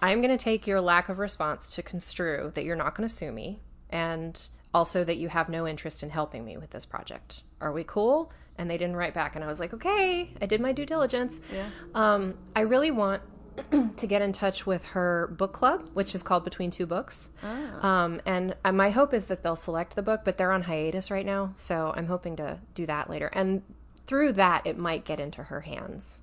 I'm 0.00 0.20
going 0.20 0.36
to 0.36 0.42
take 0.42 0.66
your 0.66 0.80
lack 0.80 1.08
of 1.08 1.18
response 1.18 1.68
to 1.70 1.82
construe 1.82 2.52
that 2.54 2.64
you're 2.64 2.76
not 2.76 2.94
going 2.94 3.08
to 3.08 3.12
sue 3.12 3.32
me 3.32 3.58
and 3.90 4.48
also 4.78 5.02
that 5.02 5.16
you 5.16 5.28
have 5.28 5.48
no 5.48 5.66
interest 5.66 6.04
in 6.04 6.10
helping 6.10 6.44
me 6.44 6.56
with 6.56 6.70
this 6.70 6.86
project. 6.86 7.42
Are 7.60 7.72
we 7.72 7.82
cool? 7.82 8.32
And 8.56 8.70
they 8.70 8.78
didn't 8.78 8.94
write 8.94 9.12
back. 9.12 9.34
And 9.34 9.44
I 9.44 9.48
was 9.48 9.58
like, 9.58 9.74
okay, 9.74 10.30
I 10.40 10.46
did 10.46 10.60
my 10.60 10.72
due 10.72 10.86
diligence. 10.86 11.40
Yeah. 11.52 11.66
Um, 11.96 12.34
I 12.54 12.60
really 12.60 12.92
want 12.92 13.20
to 13.96 14.06
get 14.06 14.22
in 14.22 14.30
touch 14.30 14.66
with 14.66 14.84
her 14.90 15.34
book 15.36 15.52
club, 15.52 15.90
which 15.94 16.14
is 16.14 16.22
called 16.22 16.44
Between 16.44 16.70
Two 16.70 16.86
Books. 16.86 17.30
Ah. 17.42 18.04
Um, 18.04 18.20
and 18.24 18.54
uh, 18.64 18.70
my 18.70 18.90
hope 18.90 19.12
is 19.12 19.26
that 19.26 19.42
they'll 19.42 19.56
select 19.56 19.96
the 19.96 20.02
book, 20.02 20.20
but 20.24 20.38
they're 20.38 20.52
on 20.52 20.62
hiatus 20.62 21.10
right 21.10 21.26
now. 21.26 21.52
So 21.56 21.92
I'm 21.96 22.06
hoping 22.06 22.36
to 22.36 22.58
do 22.74 22.86
that 22.86 23.10
later. 23.10 23.26
And 23.32 23.62
through 24.06 24.34
that, 24.34 24.64
it 24.64 24.78
might 24.78 25.04
get 25.04 25.18
into 25.18 25.42
her 25.42 25.62
hands. 25.62 26.22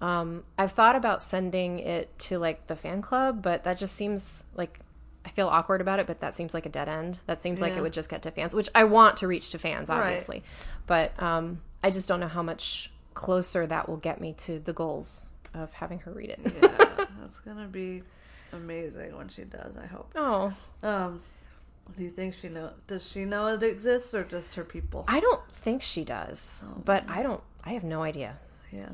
Um, 0.00 0.44
I've 0.56 0.72
thought 0.72 0.94
about 0.94 1.24
sending 1.24 1.80
it 1.80 2.16
to 2.20 2.38
like 2.38 2.68
the 2.68 2.76
fan 2.76 3.02
club, 3.02 3.42
but 3.42 3.64
that 3.64 3.78
just 3.78 3.96
seems 3.96 4.44
like 4.54 4.78
I 5.24 5.28
feel 5.30 5.48
awkward 5.48 5.80
about 5.80 5.98
it. 5.98 6.06
But 6.06 6.20
that 6.20 6.34
seems 6.34 6.54
like 6.54 6.66
a 6.66 6.70
dead 6.70 6.88
end. 6.88 7.18
That 7.26 7.40
seems 7.40 7.60
like 7.60 7.76
it 7.76 7.80
would 7.82 7.92
just 7.92 8.08
get 8.10 8.22
to 8.22 8.30
fans, 8.30 8.54
which 8.54 8.68
I 8.74 8.84
want 8.84 9.18
to 9.18 9.26
reach 9.28 9.50
to 9.50 9.58
fans, 9.58 9.90
obviously. 9.90 10.42
But 10.86 11.12
um, 11.22 11.60
I 11.84 11.90
just 11.90 12.08
don't 12.08 12.20
know 12.20 12.28
how 12.28 12.42
much 12.42 12.90
closer 13.14 13.66
that 13.66 13.88
will 13.88 13.96
get 13.98 14.20
me 14.20 14.32
to 14.38 14.58
the 14.60 14.72
goals 14.72 15.26
of 15.52 15.72
having 15.74 15.98
her 16.00 16.12
read 16.12 16.30
it. 16.30 16.40
Yeah, 16.62 17.04
that's 17.20 17.40
gonna 17.40 17.66
be 17.68 18.02
amazing 18.52 19.16
when 19.16 19.28
she 19.28 19.42
does. 19.44 19.76
I 19.76 19.86
hope. 19.86 20.10
oh, 20.16 20.52
Um, 20.82 21.20
do 21.96 22.04
you 22.04 22.10
think 22.10 22.34
she 22.34 22.48
know? 22.48 22.70
Does 22.86 23.06
she 23.08 23.24
know 23.24 23.48
it 23.48 23.62
exists, 23.62 24.14
or 24.14 24.22
just 24.22 24.54
her 24.54 24.64
people? 24.64 25.04
I 25.08 25.18
don't 25.20 25.46
think 25.52 25.82
she 25.82 26.04
does, 26.04 26.62
Oh, 26.66 26.80
but 26.84 27.04
I 27.08 27.22
don't. 27.22 27.42
I 27.64 27.70
have 27.70 27.84
no 27.84 28.02
idea. 28.02 28.38
Yeah. 28.70 28.90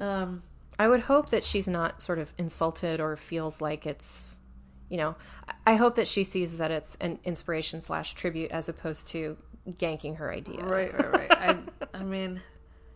Um. 0.00 0.42
I 0.80 0.86
would 0.86 1.00
hope 1.00 1.30
that 1.30 1.42
she's 1.42 1.66
not 1.66 2.00
sort 2.02 2.20
of 2.20 2.32
insulted 2.38 3.00
or 3.00 3.16
feels 3.16 3.60
like 3.60 3.84
it's, 3.84 4.37
you 4.88 4.96
know, 4.96 5.16
I- 5.66 5.76
hope 5.76 5.96
that 5.96 6.08
she 6.08 6.24
sees 6.24 6.58
that 6.58 6.70
it's 6.70 6.96
an 6.96 7.18
inspiration 7.24 7.80
slash 7.80 8.14
tribute 8.14 8.50
as 8.50 8.68
opposed 8.68 9.08
to 9.08 9.36
yanking 9.78 10.16
her 10.16 10.32
idea. 10.32 10.64
Right. 10.64 10.92
Right. 10.92 11.12
Right. 11.12 11.32
I. 11.32 11.58
I 11.98 12.02
mean, 12.02 12.40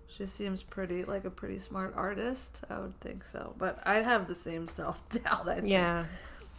she 0.07 0.27
seems 0.27 0.63
pretty 0.63 1.05
like 1.05 1.25
a 1.25 1.31
pretty 1.31 1.59
smart 1.59 1.95
artist. 1.97 2.63
I 2.71 2.79
would 2.79 2.99
think 3.01 3.25
so, 3.25 3.55
but 3.59 3.79
I 3.85 3.97
have 4.03 4.27
the 4.27 4.35
same 4.35 4.67
self 4.69 5.07
doubt. 5.09 5.49
I 5.49 5.57
think. 5.57 5.69
Yeah. 5.69 6.05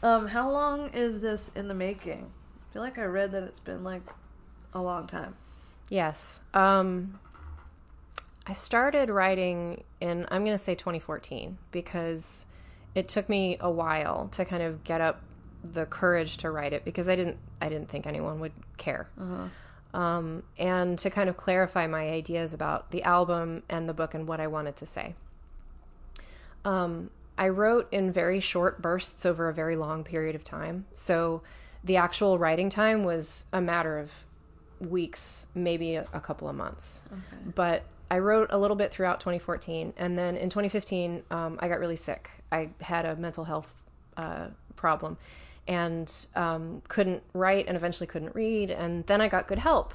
Um. 0.02 0.28
How 0.28 0.50
long 0.52 0.90
is 0.94 1.22
this 1.22 1.50
in 1.56 1.68
the 1.68 1.74
making? 1.74 2.32
I 2.70 2.74
feel 2.74 2.82
like 2.82 2.98
I 2.98 3.04
read 3.06 3.32
that 3.32 3.44
it's 3.44 3.60
been 3.60 3.84
like 3.84 4.02
a 4.74 4.82
long 4.82 5.08
time. 5.08 5.36
Yes. 5.90 6.42
Um, 6.54 7.20
I 8.46 8.54
started 8.54 9.10
writing 9.10 9.84
in, 10.02 10.25
I'm 10.32 10.44
going 10.44 10.56
to 10.56 10.63
say 10.63 10.75
2014 10.75 11.58
because 11.72 12.46
it 12.96 13.08
took 13.08 13.30
me 13.30 13.58
a 13.60 13.70
while 13.70 14.30
to 14.34 14.46
kind 14.46 14.64
of 14.64 14.84
get 14.84 15.02
up 15.02 15.22
the 15.64 15.86
courage 15.86 16.38
to 16.38 16.52
write 16.52 16.74
it 16.74 16.84
because 16.84 17.08
I 17.08 17.16
didn't, 17.16 17.38
I 17.62 17.70
didn't 17.70 17.90
think 17.90 18.06
anyone 18.06 18.40
would 18.40 18.52
care. 18.78 19.08
Um, 19.94 20.44
and 20.58 20.98
to 21.00 21.10
kind 21.10 21.30
of 21.30 21.38
clarify 21.38 21.88
my 21.88 22.10
ideas 22.10 22.54
about 22.54 22.92
the 22.92 23.04
album 23.04 23.64
and 23.70 23.88
the 23.88 23.94
book 23.94 24.14
and 24.14 24.28
what 24.28 24.40
I 24.40 24.48
wanted 24.48 24.76
to 24.78 24.86
say. 24.86 25.16
Um, 26.66 27.12
I 27.38 27.50
wrote 27.50 27.88
in 27.92 28.12
very 28.12 28.40
short 28.40 28.82
bursts 28.82 29.26
over 29.26 29.50
a 29.50 29.54
very 29.54 29.76
long 29.76 30.04
period 30.04 30.36
of 30.36 30.44
time. 30.44 30.86
So 30.96 31.42
the 31.84 31.98
actual 31.98 32.38
writing 32.38 32.70
time 32.70 33.04
was 33.04 33.46
a 33.54 33.62
matter 33.62 34.00
of 34.00 34.26
weeks, 34.80 35.48
maybe 35.54 35.96
a, 35.96 36.06
a 36.14 36.20
couple 36.20 36.50
of 36.50 36.56
months. 36.56 37.04
But 37.56 37.84
I 38.12 38.19
wrote 38.19 38.48
a 38.51 38.57
little 38.57 38.75
bit 38.75 38.91
throughout 38.91 39.19
2014. 39.19 39.93
And 39.98 40.17
then 40.17 40.36
in 40.38 40.50
2015, 40.50 41.24
um, 41.31 41.57
I 41.62 41.67
got 41.67 41.79
really 41.79 41.95
sick. 41.95 42.29
I 42.51 42.69
had 42.81 43.05
a 43.05 43.15
mental 43.15 43.43
health 43.43 43.83
uh, 44.17 44.48
problem 44.75 45.17
and 45.67 46.13
um, 46.36 46.81
couldn't 46.88 47.24
write 47.33 47.67
and 47.67 47.75
eventually 47.77 48.05
couldn't 48.07 48.36
read. 48.36 48.69
And 48.69 49.05
then 49.07 49.22
I 49.22 49.27
got 49.29 49.48
good 49.48 49.60
help 49.60 49.93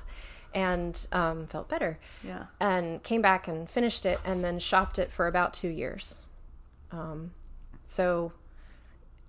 and 0.55 1.07
um, 1.13 1.47
felt 1.47 1.69
better 1.69 1.99
Yeah. 2.25 2.47
and 2.59 3.03
came 3.03 3.21
back 3.23 3.49
and 3.49 3.69
finished 3.69 4.07
it 4.07 4.19
and 4.25 4.43
then 4.43 4.59
shopped 4.59 4.99
it 4.99 5.11
for 5.13 5.27
about 5.27 5.53
two 5.53 5.69
years. 5.69 6.23
Um, 6.91 7.33
so, 7.85 8.33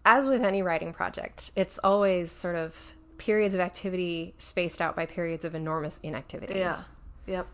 as 0.06 0.30
with 0.30 0.42
any 0.44 0.62
writing 0.62 0.94
project, 0.94 1.52
it's 1.58 1.78
always 1.84 2.32
sort 2.32 2.56
of 2.56 2.96
periods 3.18 3.54
of 3.54 3.60
activity 3.60 4.34
spaced 4.38 4.82
out 4.82 4.96
by 4.96 5.06
periods 5.06 5.44
of 5.44 5.56
enormous 5.56 6.00
inactivity. 6.04 6.60
Yeah. 6.60 6.84
Yep. 7.28 7.48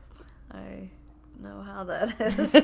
I 0.51 0.89
know 1.41 1.61
how 1.61 1.83
that 1.85 2.19
is. 2.39 2.55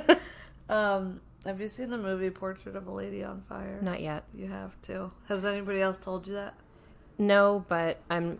um, 0.69 1.21
have 1.45 1.59
you 1.59 1.67
seen 1.67 1.89
the 1.89 1.97
movie 1.97 2.29
Portrait 2.29 2.75
of 2.75 2.87
a 2.87 2.91
Lady 2.91 3.23
on 3.23 3.41
Fire? 3.49 3.79
Not 3.81 4.01
yet. 4.01 4.23
You 4.33 4.47
have 4.47 4.79
to. 4.83 5.11
Has 5.27 5.43
anybody 5.45 5.81
else 5.81 5.97
told 5.97 6.27
you 6.27 6.33
that? 6.33 6.53
No, 7.17 7.65
but 7.67 7.99
I'm. 8.09 8.39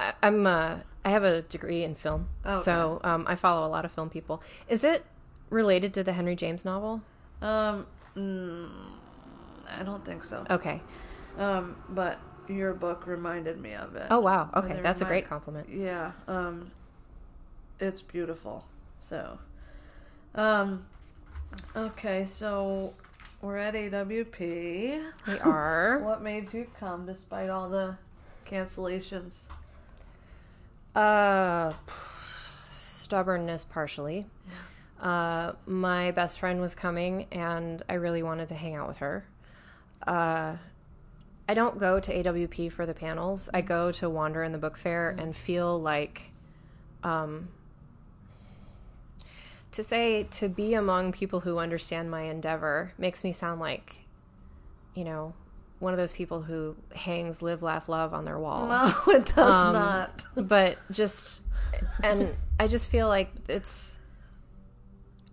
I, 0.00 0.12
I'm. 0.22 0.46
Uh, 0.46 0.76
I 1.04 1.10
have 1.10 1.24
a 1.24 1.42
degree 1.42 1.82
in 1.82 1.96
film, 1.96 2.28
Okay. 2.46 2.54
so 2.54 3.00
um, 3.02 3.24
I 3.26 3.34
follow 3.34 3.66
a 3.66 3.70
lot 3.70 3.84
of 3.84 3.90
film 3.90 4.08
people. 4.08 4.40
Is 4.68 4.84
it 4.84 5.04
related 5.50 5.92
to 5.94 6.04
the 6.04 6.12
Henry 6.12 6.36
James 6.36 6.64
novel? 6.64 7.02
Um, 7.40 7.86
mm, 8.16 8.70
I 9.68 9.82
don't 9.82 10.04
think 10.04 10.22
so. 10.22 10.46
Okay. 10.48 10.80
Um, 11.38 11.74
but 11.88 12.20
your 12.46 12.72
book 12.72 13.08
reminded 13.08 13.60
me 13.60 13.74
of 13.74 13.96
it. 13.96 14.06
Oh 14.10 14.20
wow. 14.20 14.48
Okay, 14.54 14.78
that's 14.80 15.00
a 15.00 15.04
great 15.04 15.26
compliment. 15.26 15.68
Yeah. 15.68 16.12
Um, 16.28 16.70
it's 17.80 18.00
beautiful. 18.00 18.64
So, 19.02 19.38
um, 20.34 20.86
okay. 21.76 22.24
So 22.24 22.94
we're 23.42 23.58
at 23.58 23.74
AWP. 23.74 25.02
We 25.26 25.38
are. 25.40 25.98
What 26.02 26.22
made 26.22 26.54
you 26.54 26.66
come 26.78 27.04
despite 27.06 27.50
all 27.50 27.68
the 27.68 27.98
cancellations? 28.46 29.42
Uh, 30.94 31.72
stubbornness, 32.70 33.64
partially. 33.64 34.26
Uh, 35.00 35.52
my 35.66 36.12
best 36.12 36.38
friend 36.38 36.60
was 36.60 36.74
coming, 36.74 37.26
and 37.32 37.82
I 37.88 37.94
really 37.94 38.22
wanted 38.22 38.48
to 38.48 38.54
hang 38.54 38.76
out 38.76 38.86
with 38.86 38.98
her. 38.98 39.24
Uh, 40.06 40.56
I 41.48 41.54
don't 41.54 41.78
go 41.78 41.98
to 41.98 42.22
AWP 42.22 42.70
for 42.70 42.86
the 42.86 42.94
panels. 42.94 43.50
I 43.52 43.62
go 43.62 43.90
to 43.92 44.08
wander 44.08 44.44
in 44.44 44.52
the 44.52 44.58
book 44.58 44.76
fair 44.76 45.10
and 45.10 45.34
feel 45.34 45.80
like, 45.80 46.30
um, 47.02 47.48
to 49.72 49.82
say 49.82 50.24
to 50.24 50.48
be 50.48 50.74
among 50.74 51.12
people 51.12 51.40
who 51.40 51.58
understand 51.58 52.10
my 52.10 52.22
endeavor 52.22 52.92
makes 52.98 53.24
me 53.24 53.32
sound 53.32 53.60
like, 53.60 53.94
you 54.94 55.04
know, 55.04 55.34
one 55.78 55.92
of 55.92 55.98
those 55.98 56.12
people 56.12 56.42
who 56.42 56.76
hangs 56.94 57.42
live, 57.42 57.62
laugh, 57.62 57.88
love 57.88 58.14
on 58.14 58.24
their 58.24 58.38
wall. 58.38 58.68
No, 58.68 58.94
it 59.14 59.26
does 59.26 59.64
Um, 59.64 59.72
not. 59.72 60.24
but 60.36 60.78
just 60.90 61.40
and 62.02 62.34
I 62.60 62.66
just 62.68 62.90
feel 62.90 63.08
like 63.08 63.30
it's 63.48 63.96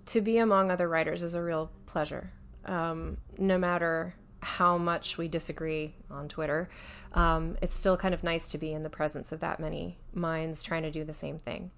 to 0.07 0.21
be 0.21 0.37
among 0.39 0.71
other 0.71 0.87
writers 0.89 1.21
is 1.21 1.35
a 1.35 1.41
real 1.43 1.69
pleasure. 1.85 2.31
Um, 2.65 3.17
no 3.37 3.57
matter 3.57 4.15
how 4.41 4.77
much 4.77 5.17
we 5.17 5.27
disagree 5.27 5.93
on 6.09 6.29
Twitter, 6.29 6.69
um, 7.13 7.57
it's 7.61 7.75
still 7.75 7.97
kind 7.97 8.13
of 8.13 8.23
nice 8.23 8.49
to 8.49 8.57
be 8.57 8.71
in 8.73 8.81
the 8.81 8.89
presence 8.89 9.31
of 9.31 9.41
that 9.41 9.59
many 9.59 9.97
minds 10.13 10.63
trying 10.63 10.83
to 10.83 10.91
do 10.91 11.03
the 11.03 11.13
same 11.13 11.37
thing. 11.37 11.71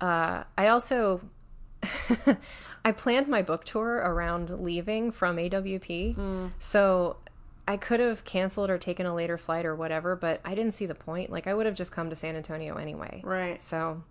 Uh, 0.00 0.42
I 0.58 0.68
also 0.68 1.20
I 2.84 2.92
planned 2.92 3.28
my 3.28 3.42
book 3.42 3.64
tour 3.64 3.94
around 3.96 4.50
leaving 4.50 5.10
from 5.10 5.36
AWP, 5.36 6.50
so 6.58 7.16
I 7.66 7.76
could 7.76 8.00
have 8.00 8.24
canceled 8.24 8.70
or 8.70 8.78
taken 8.78 9.06
a 9.06 9.14
later 9.14 9.38
flight 9.38 9.64
or 9.64 9.74
whatever, 9.76 10.16
but 10.16 10.40
I 10.44 10.54
didn't 10.54 10.72
see 10.72 10.86
the 10.86 10.94
point. 10.94 11.30
Like 11.30 11.46
I 11.46 11.54
would 11.54 11.66
have 11.66 11.74
just 11.74 11.92
come 11.92 12.10
to 12.10 12.16
San 12.16 12.34
Antonio 12.34 12.76
anyway. 12.76 13.20
Right. 13.24 13.62
So, 13.62 14.02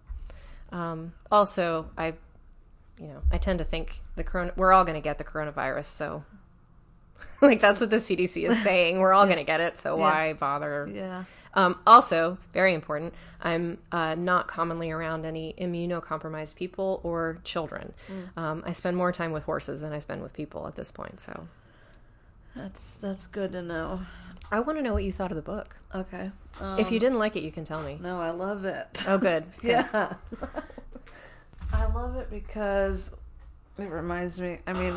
um, 0.72 1.13
also, 1.32 1.90
I, 1.98 2.13
you 2.98 3.08
know, 3.08 3.22
I 3.32 3.38
tend 3.38 3.60
to 3.60 3.66
think 3.66 4.00
the 4.16 4.24
corona. 4.24 4.54
We're 4.56 4.72
all 4.72 4.86
going 4.86 4.96
to 4.96 5.01
get 5.01 5.18
the 5.18 5.24
coronavirus, 5.24 5.86
so. 5.86 6.24
like 7.42 7.60
that's 7.60 7.82
what 7.82 7.90
the 7.90 7.98
CDC 7.98 8.50
is 8.50 8.63
saying. 8.63 9.00
We're 9.00 9.13
all 9.13 9.25
going 9.25 9.38
to 9.38 9.44
get 9.44 9.60
it, 9.60 9.78
so 9.78 9.98
why 9.98 10.34
bother? 10.34 10.90
Yeah. 10.92 11.25
Um, 11.53 11.79
also, 11.86 12.38
very 12.53 12.74
important, 12.74 13.13
I'm 13.41 13.77
uh, 13.91 14.15
not 14.15 14.48
commonly 14.48 14.91
around 14.91 15.25
any 15.25 15.53
immunocompromised 15.60 16.55
people 16.55 17.01
or 17.03 17.39
children. 17.43 17.93
Um, 18.38 18.63
I 18.65 18.72
spend 18.72 18.96
more 18.96 19.12
time 19.12 19.31
with 19.31 19.43
horses 19.43 19.81
than 19.81 19.91
I 19.91 20.00
spend 20.00 20.22
with 20.22 20.34
people 20.34 20.67
at 20.67 20.75
this 20.75 20.91
point. 20.91 21.20
So, 21.20 21.48
That's 22.55 22.98
that's 22.98 23.27
good 23.27 23.51
to 23.51 23.62
know. 23.62 24.00
I 24.51 24.60
want 24.60 24.77
to 24.77 24.84
know 24.84 24.93
what 24.93 25.03
you 25.03 25.12
thought 25.12 25.31
of 25.31 25.36
the 25.36 25.41
book. 25.41 25.77
Okay. 25.96 26.29
Um, 26.60 26.79
if 26.79 26.91
you 26.91 27.00
didn't 27.00 27.20
like 27.20 27.36
it, 27.36 27.43
you 27.43 27.51
can 27.51 27.63
tell 27.63 27.81
me. 27.84 27.98
No, 28.01 28.20
I 28.20 28.31
love 28.31 28.65
it. 28.65 29.05
Oh, 29.08 29.17
good. 29.17 29.46
good. 29.62 29.70
Yeah. 29.70 30.13
I 31.74 31.86
love 31.86 32.17
it 32.17 32.29
because 32.29 33.12
it 33.77 33.89
reminds 33.89 34.39
me, 34.39 34.60
I 34.67 34.74
mean, 34.74 34.93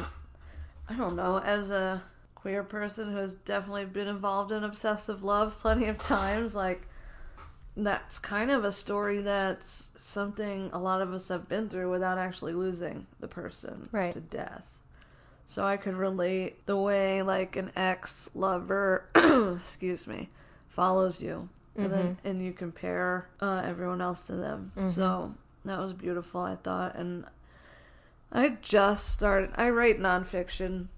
I 0.89 0.95
don't 0.95 1.15
know, 1.15 1.39
as 1.39 1.71
a 1.71 2.03
queer 2.45 2.63
person 2.63 3.11
who 3.11 3.17
has 3.17 3.35
definitely 3.37 3.87
been 3.87 4.07
involved 4.07 4.53
in 4.53 4.63
obsessive 4.65 5.25
love 5.25 5.59
plenty 5.61 5.87
of 5.87 5.97
times, 5.97 6.55
like, 6.67 6.87
that's 7.75 8.19
kind 8.19 8.51
of 8.51 8.65
a 8.65 8.71
story 8.71 9.23
that's 9.23 9.91
something 9.97 10.69
a 10.75 10.79
lot 10.79 11.01
of 11.01 11.11
us 11.15 11.29
have 11.29 11.49
been 11.49 11.71
through 11.71 11.91
without 11.91 12.19
actually 12.19 12.53
losing 12.53 13.07
the 13.19 13.27
person 13.27 13.89
Right. 13.93 14.13
to 14.13 14.21
death. 14.21 14.83
So 15.47 15.65
I 15.65 15.79
could 15.79 15.95
relate 15.95 16.67
the 16.67 16.77
way, 16.77 17.23
like, 17.23 17.57
an 17.57 17.73
ex 17.77 18.29
lover, 18.35 19.07
excuse 19.15 20.07
me, 20.07 20.29
follows 20.69 21.23
you. 21.23 21.49
And 21.77 21.91
then 21.91 22.19
and 22.25 22.43
you 22.43 22.53
compare 22.53 23.27
uh, 23.41 23.63
everyone 23.65 24.03
else 24.03 24.25
to 24.25 24.37
them. 24.37 24.71
So 24.91 25.33
that 25.65 25.79
was 25.79 25.95
beautiful, 25.95 26.43
I 26.43 26.57
thought. 26.57 26.95
And 26.95 27.25
I 28.31 28.59
just 28.61 29.09
started. 29.09 29.51
I 29.57 29.71
write 29.71 29.99
nonfiction, 29.99 30.89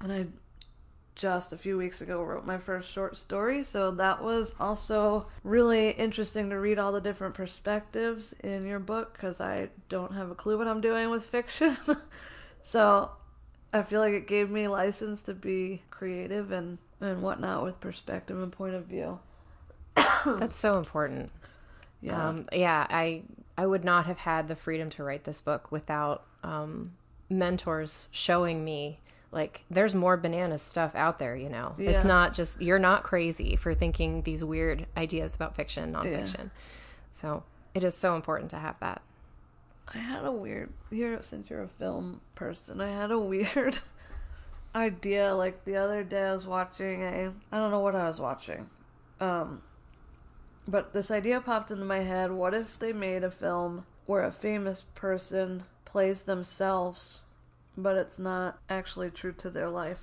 and 0.00 0.12
I 0.12 0.26
just 1.14 1.52
a 1.52 1.58
few 1.58 1.76
weeks 1.76 2.00
ago 2.00 2.22
wrote 2.22 2.46
my 2.46 2.58
first 2.58 2.90
short 2.90 3.16
story. 3.16 3.62
So 3.62 3.90
that 3.92 4.22
was 4.22 4.54
also 4.58 5.26
really 5.44 5.90
interesting 5.90 6.50
to 6.50 6.56
read 6.56 6.78
all 6.78 6.92
the 6.92 7.00
different 7.00 7.34
perspectives 7.34 8.34
in 8.42 8.66
your 8.66 8.78
book 8.78 9.12
because 9.12 9.40
I 9.40 9.68
don't 9.88 10.14
have 10.14 10.30
a 10.30 10.34
clue 10.34 10.58
what 10.58 10.68
I'm 10.68 10.80
doing 10.80 11.10
with 11.10 11.24
fiction. 11.24 11.76
so 12.62 13.10
I 13.72 13.82
feel 13.82 14.00
like 14.00 14.14
it 14.14 14.26
gave 14.26 14.50
me 14.50 14.68
license 14.68 15.22
to 15.24 15.34
be 15.34 15.82
creative 15.90 16.52
and 16.52 16.78
and 17.00 17.20
whatnot 17.20 17.64
with 17.64 17.80
perspective 17.80 18.40
and 18.40 18.52
point 18.52 18.74
of 18.74 18.86
view. 18.86 19.18
That's 19.96 20.54
so 20.54 20.78
important. 20.78 21.30
Yeah. 22.00 22.28
Um, 22.28 22.44
yeah, 22.52 22.86
I 22.88 23.22
I 23.56 23.66
would 23.66 23.84
not 23.84 24.06
have 24.06 24.18
had 24.18 24.48
the 24.48 24.56
freedom 24.56 24.88
to 24.90 25.04
write 25.04 25.24
this 25.24 25.40
book 25.40 25.70
without 25.70 26.24
um, 26.42 26.92
mentors 27.28 28.08
showing 28.12 28.64
me 28.64 28.98
like 29.32 29.64
there's 29.70 29.94
more 29.94 30.16
banana 30.16 30.58
stuff 30.58 30.94
out 30.94 31.18
there. 31.18 31.34
You 31.34 31.48
know, 31.48 31.74
it's 31.78 32.04
not 32.04 32.34
just 32.34 32.60
you're 32.62 32.78
not 32.78 33.02
crazy 33.02 33.56
for 33.56 33.74
thinking 33.74 34.22
these 34.22 34.44
weird 34.44 34.86
ideas 34.96 35.34
about 35.34 35.56
fiction, 35.56 35.94
and 35.96 36.06
Yeah. 36.06 36.18
nonfiction. 36.20 36.50
So 37.10 37.42
it 37.74 37.82
is 37.82 37.96
so 37.96 38.14
important 38.14 38.50
to 38.50 38.58
have 38.58 38.78
that. 38.80 39.02
I 39.94 39.98
had 39.98 40.24
a 40.24 40.32
weird 40.32 40.72
here 40.90 41.20
since 41.22 41.50
you're 41.50 41.62
a 41.62 41.68
film 41.68 42.20
person. 42.34 42.80
I 42.80 42.88
had 42.90 43.10
a 43.10 43.18
weird 43.32 43.78
idea. 44.74 45.34
Like 45.34 45.64
the 45.64 45.76
other 45.76 46.04
day, 46.04 46.22
I 46.22 46.34
was 46.34 46.46
watching 46.46 47.02
a 47.02 47.32
I 47.50 47.56
don't 47.58 47.70
know 47.70 47.80
what 47.80 47.94
I 47.96 48.06
was 48.06 48.20
watching, 48.20 48.68
um, 49.20 49.62
but 50.68 50.92
this 50.92 51.10
idea 51.10 51.40
popped 51.40 51.70
into 51.70 51.84
my 51.84 52.00
head. 52.00 52.30
What 52.32 52.54
if 52.54 52.78
they 52.78 52.92
made 52.92 53.24
a 53.24 53.30
film 53.30 53.86
where 54.06 54.22
a 54.24 54.32
famous 54.32 54.82
person 54.94 55.64
plays 55.84 56.22
themselves, 56.22 57.22
but 57.76 57.96
it's 57.96 58.18
not 58.18 58.58
actually 58.68 59.10
true 59.10 59.32
to 59.38 59.50
their 59.50 59.68
life? 59.68 59.98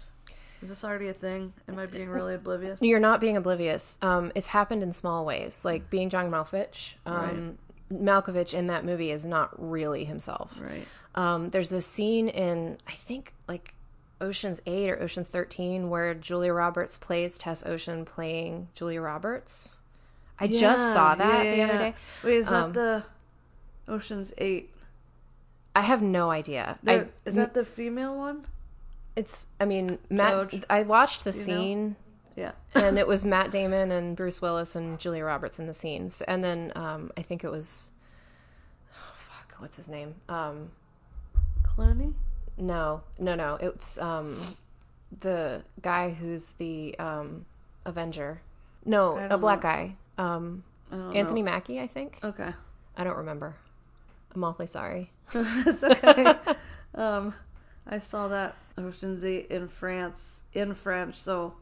Is 0.61 0.69
this 0.69 0.83
already 0.83 1.07
a 1.07 1.13
thing? 1.13 1.53
Am 1.69 1.79
I 1.79 1.85
being 1.85 2.09
really 2.09 2.35
oblivious? 2.35 2.81
You're 2.81 2.99
not 2.99 3.21
being 3.21 3.37
oblivious. 3.37 3.97
Um, 4.01 4.31
it's 4.35 4.47
happened 4.47 4.83
in 4.83 4.91
small 4.91 5.25
ways, 5.25 5.63
like 5.63 5.89
being 5.89 6.09
John 6.09 6.29
Malkovich. 6.29 6.95
Um, 7.05 7.57
Malkovich 7.91 8.53
in 8.53 8.67
that 8.67 8.83
movie 8.83 9.11
is 9.11 9.25
not 9.25 9.51
really 9.57 10.03
himself. 10.03 10.57
Right. 10.61 10.85
Um, 11.15 11.49
there's 11.49 11.69
this 11.69 11.85
scene 11.85 12.27
in 12.27 12.77
I 12.87 12.91
think 12.91 13.33
like 13.47 13.73
Ocean's 14.21 14.61
Eight 14.65 14.89
or 14.91 15.01
Ocean's 15.01 15.29
Thirteen 15.29 15.89
where 15.89 16.13
Julia 16.13 16.53
Roberts 16.53 16.97
plays 16.97 17.37
Tess 17.37 17.65
Ocean 17.65 18.03
playing 18.05 18.67
Julia 18.75 19.01
Roberts. 19.01 19.77
I 20.39 20.47
just 20.47 20.93
saw 20.93 21.15
that 21.15 21.43
the 21.43 21.61
other 21.63 21.77
day. 21.77 21.95
Wait, 22.23 22.35
is 22.35 22.47
that 22.49 22.63
Um, 22.63 22.73
the 22.73 23.03
Ocean's 23.87 24.33
Eight? 24.37 24.71
I 25.79 25.83
have 25.83 26.01
no 26.01 26.29
idea. 26.29 26.77
I, 26.85 27.05
is 27.25 27.35
that 27.35 27.53
the 27.53 27.63
female 27.63 28.17
one? 28.17 28.45
it's 29.15 29.47
I 29.59 29.65
mean 29.65 29.97
Matt. 30.09 30.51
George, 30.51 30.63
I 30.69 30.83
watched 30.83 31.23
the 31.23 31.31
you 31.31 31.37
know? 31.37 31.43
scene. 31.43 31.95
Yeah. 32.35 32.51
and 32.75 32.97
it 32.97 33.07
was 33.07 33.23
Matt 33.33 33.51
Damon 33.51 33.91
and 33.91 34.15
Bruce 34.15 34.41
Willis 34.41 34.75
and 34.75 34.99
Julia 34.99 35.23
Roberts 35.23 35.59
in 35.59 35.67
the 35.67 35.73
scenes. 35.73 36.21
And 36.21 36.43
then 36.43 36.71
um, 36.75 37.11
I 37.17 37.21
think 37.21 37.43
it 37.43 37.51
was, 37.51 37.91
oh, 38.93 39.13
fuck, 39.13 39.55
what's 39.59 39.77
his 39.77 39.87
name? 39.87 40.15
Um, 40.27 40.71
Clooney? 41.63 42.13
no, 42.57 43.01
no, 43.17 43.35
no. 43.35 43.55
It's 43.55 43.97
um, 43.99 44.37
the 45.19 45.63
guy 45.81 46.11
who's 46.11 46.51
the 46.53 46.97
um, 46.99 47.45
Avenger. 47.85 48.41
No, 48.85 49.15
I 49.15 49.23
a 49.23 49.29
don't 49.29 49.41
black 49.41 49.63
know. 49.63 49.69
guy. 49.69 49.95
Um, 50.17 50.63
I 50.91 50.95
don't 50.95 51.15
Anthony 51.15 51.41
Mackie, 51.41 51.79
I 51.79 51.87
think. 51.87 52.21
know. 52.21 52.29
Okay. 52.29 52.51
I 52.97 53.03
don't 53.03 53.17
remember. 53.17 53.55
I'm 54.35 54.43
awfully 54.43 54.67
sorry. 54.67 55.11
it's 55.65 55.83
okay. 55.83 56.33
um, 56.95 57.33
I 57.87 57.99
saw 57.99 58.27
that 58.29 58.55
Ocean's 58.77 59.23
Eight 59.23 59.47
in 59.49 59.67
France 59.67 60.41
in 60.53 60.73
French, 60.73 61.15
so 61.21 61.53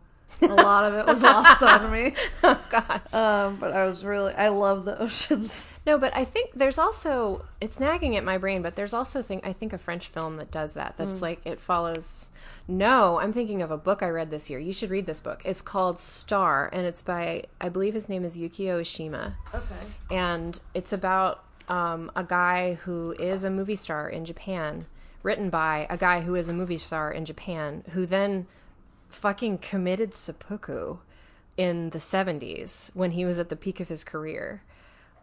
a 0.42 0.48
lot 0.48 0.86
of 0.86 0.94
it 0.94 1.06
was 1.06 1.22
lost 1.24 1.64
on 1.64 1.92
me. 1.92 2.14
oh 2.44 2.62
God. 2.70 3.02
Um, 3.14 3.56
but 3.58 3.72
I 3.74 3.86
was 3.86 4.04
really 4.04 4.34
I 4.34 4.50
love 4.50 4.86
the 4.86 5.00
oceans. 5.02 5.70
No, 5.86 5.98
but 5.98 6.16
I 6.16 6.26
think 6.26 6.52
there's 6.54 6.78
also 6.78 7.46
it's 7.62 7.80
nagging 7.80 8.18
at 8.18 8.24
my 8.24 8.38
brain, 8.38 8.62
but 8.62 8.76
there's 8.76 8.94
also 8.94 9.22
thing 9.22 9.42
I 9.44 9.54
think 9.54 9.74
a 9.74 9.78
French 9.78 10.08
film 10.10 10.38
that 10.38 10.52
does 10.52 10.74
that. 10.74 10.96
That's 10.98 11.22
like 11.22 11.40
it 11.46 11.60
follows. 11.60 12.30
No, 12.68 13.20
I'm 13.20 13.32
thinking 13.32 13.62
of 13.62 13.72
a 13.72 13.78
book 13.78 14.04
I 14.04 14.10
read 14.10 14.30
this 14.30 14.50
year. 14.50 14.60
You 14.60 14.74
should 14.74 14.90
read 14.90 15.06
this 15.06 15.22
book. 15.22 15.42
It's 15.46 15.62
called 15.62 16.00
Star, 16.00 16.70
and 16.74 16.86
it's 16.86 17.02
by 17.02 17.44
I 17.62 17.70
believe 17.70 17.94
his 17.94 18.10
name 18.10 18.24
is 18.26 18.38
Yukio 18.38 18.82
Oshima, 18.82 19.34
Okay. 19.56 19.88
and 20.12 20.60
it's 20.74 20.92
about 20.92 21.44
um, 21.68 22.12
a 22.16 22.24
guy 22.24 22.76
who 22.76 23.12
is 23.20 23.44
a 23.44 23.50
movie 23.50 23.76
star 23.76 24.10
in 24.10 24.26
Japan, 24.26 24.86
written 25.24 25.50
by 25.50 25.88
a 25.90 25.98
guy 25.98 26.22
who 26.22 26.36
is 26.36 26.50
a 26.50 26.54
movie 26.54 26.78
star 26.78 27.12
in 27.12 27.26
Japan, 27.26 27.84
who 27.92 28.06
then 28.06 28.48
fucking 29.10 29.58
committed 29.60 30.14
seppuku 30.14 30.98
in 31.58 31.90
the 31.90 31.98
70s 31.98 32.92
when 32.94 33.12
he 33.12 33.26
was 33.26 33.40
at 33.40 33.50
the 33.50 33.56
peak 33.56 33.80
of 33.80 33.88
his 33.90 34.04
career. 34.04 34.62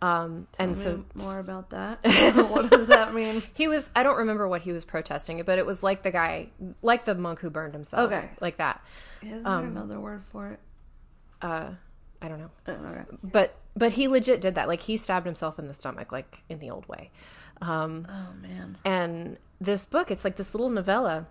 Um, 0.02 0.48
and 0.58 0.76
so 0.76 1.04
more 1.14 1.38
about 1.38 1.70
that. 1.70 2.00
what 2.50 2.70
does 2.70 2.88
that 2.88 3.14
mean? 3.14 3.42
he 3.54 3.68
was 3.68 3.90
i 3.96 4.02
don't 4.02 4.18
remember 4.18 4.46
what 4.46 4.60
he 4.60 4.72
was 4.72 4.84
protesting 4.84 5.42
but 5.46 5.58
it 5.58 5.64
was 5.64 5.82
like 5.82 6.02
the 6.02 6.10
guy 6.10 6.48
like 6.82 7.04
the 7.06 7.14
monk 7.14 7.38
who 7.38 7.48
burned 7.48 7.72
himself 7.72 8.12
Okay. 8.12 8.28
like 8.40 8.58
that 8.58 8.82
Is 9.22 9.42
there 9.42 9.58
another 9.60 9.98
word 10.00 10.22
for 10.30 10.48
it? 10.50 10.60
uh 11.40 11.70
i 12.20 12.28
don't 12.28 12.38
know 12.40 12.50
okay. 12.68 13.04
but 13.22 13.54
but 13.76 13.92
he 13.92 14.08
legit 14.08 14.40
did 14.40 14.54
that 14.54 14.68
like 14.68 14.82
he 14.82 14.96
stabbed 14.96 15.26
himself 15.26 15.58
in 15.58 15.66
the 15.66 15.74
stomach 15.74 16.12
like 16.12 16.42
in 16.48 16.58
the 16.58 16.70
old 16.70 16.86
way 16.88 17.10
um 17.62 18.06
Oh 18.08 18.32
man. 18.40 18.76
and 18.84 19.38
this 19.60 19.86
book 19.86 20.10
it's 20.10 20.24
like 20.24 20.36
this 20.36 20.54
little 20.54 20.70
novella 20.70 21.26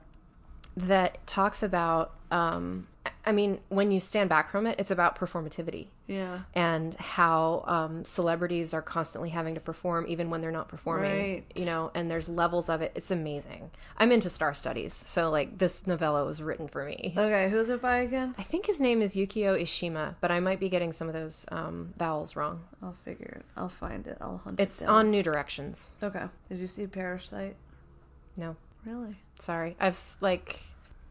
that 0.76 1.26
talks 1.28 1.62
about 1.64 2.14
um, 2.34 2.88
I 3.26 3.32
mean, 3.32 3.60
when 3.70 3.92
you 3.92 4.00
stand 4.00 4.30
back 4.30 4.50
from 4.50 4.66
it, 4.68 4.78
it's 4.80 4.92
about 4.92 5.18
performativity 5.18 5.88
Yeah. 6.08 6.40
and 6.56 6.94
how 6.96 7.64
um, 7.68 8.04
celebrities 8.06 8.74
are 8.74 8.82
constantly 8.82 9.30
having 9.30 9.56
to 9.56 9.62
perform 9.62 10.06
even 10.08 10.30
when 10.30 10.42
they're 10.42 10.52
not 10.52 10.68
performing. 10.68 11.12
Right. 11.12 11.44
You 11.56 11.66
know, 11.66 11.92
and 11.94 12.10
there's 12.12 12.28
levels 12.30 12.70
of 12.70 12.82
it. 12.82 12.92
It's 12.96 13.12
amazing. 13.12 13.72
I'm 13.98 14.12
into 14.12 14.30
star 14.30 14.54
studies, 14.54 14.94
so 14.94 15.30
like 15.30 15.58
this 15.58 15.86
novella 15.88 16.26
was 16.26 16.42
written 16.42 16.68
for 16.68 16.84
me. 16.86 17.14
Okay, 17.16 17.50
who's 17.50 17.70
it 17.70 17.82
by 17.82 17.98
again? 17.98 18.36
I 18.38 18.44
think 18.44 18.66
his 18.66 18.82
name 18.82 19.02
is 19.02 19.16
Yukio 19.16 19.62
Ishima, 19.62 20.16
but 20.20 20.32
I 20.32 20.40
might 20.40 20.60
be 20.60 20.68
getting 20.70 20.92
some 20.92 21.08
of 21.08 21.14
those 21.14 21.46
um, 21.52 21.94
vowels 21.98 22.36
wrong. 22.36 22.64
I'll 22.82 22.98
figure 23.06 23.38
it. 23.40 23.46
I'll 23.56 23.70
find 23.70 24.08
it. 24.08 24.18
I'll 24.20 24.38
hunt 24.38 24.60
It's 24.60 24.82
it 24.82 24.86
down. 24.86 24.90
It's 24.96 25.06
on 25.06 25.12
New 25.12 25.24
Directions. 25.24 25.98
Okay. 26.02 26.26
Did 26.50 26.58
you 26.58 26.68
see 26.68 26.88
Parasite? 26.88 27.56
No, 28.38 28.56
Really? 28.86 29.16
sorry. 29.40 29.76
I've 29.80 29.98
like, 30.20 30.60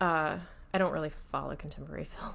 uh, 0.01 0.39
I 0.75 0.79
don't 0.79 0.93
really 0.93 1.11
follow 1.11 1.55
contemporary 1.57 2.05
film. 2.05 2.33